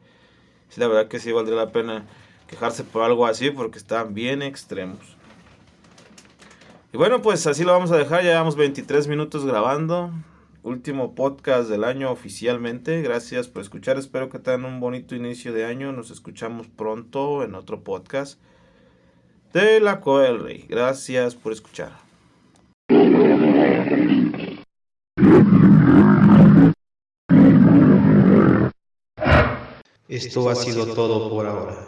sí 0.69 0.79
la 0.79 0.87
verdad 0.87 1.07
que 1.07 1.19
sí 1.19 1.31
valdría 1.31 1.55
la 1.57 1.71
pena 1.71 2.05
quejarse 2.47 2.83
por 2.83 3.03
algo 3.03 3.25
así 3.25 3.51
porque 3.51 3.77
están 3.77 4.13
bien 4.13 4.41
extremos. 4.41 5.17
Y 6.93 6.97
bueno, 6.97 7.21
pues 7.21 7.45
así 7.47 7.63
lo 7.63 7.73
vamos 7.73 7.91
a 7.91 7.97
dejar. 7.97 8.23
Ya 8.23 8.31
llevamos 8.31 8.55
23 8.55 9.07
minutos 9.07 9.45
grabando. 9.45 10.11
Último 10.63 11.15
podcast 11.15 11.69
del 11.69 11.83
año 11.83 12.11
oficialmente. 12.11 13.01
Gracias 13.01 13.47
por 13.47 13.61
escuchar. 13.61 13.97
Espero 13.97 14.29
que 14.29 14.39
tengan 14.39 14.65
un 14.65 14.79
bonito 14.79 15.15
inicio 15.15 15.53
de 15.53 15.65
año. 15.65 15.91
Nos 15.91 16.11
escuchamos 16.11 16.67
pronto 16.67 17.43
en 17.43 17.55
otro 17.55 17.83
podcast 17.83 18.39
de 19.53 19.79
la 19.79 19.99
Cueva 19.99 20.23
del 20.23 20.39
Rey. 20.39 20.65
Gracias 20.67 21.35
por 21.35 21.51
escuchar. 21.51 21.91
Esto 30.07 30.49
ha 30.49 30.55
sido 30.55 30.85
todo 30.93 31.29
por 31.29 31.45
ahora. 31.45 31.87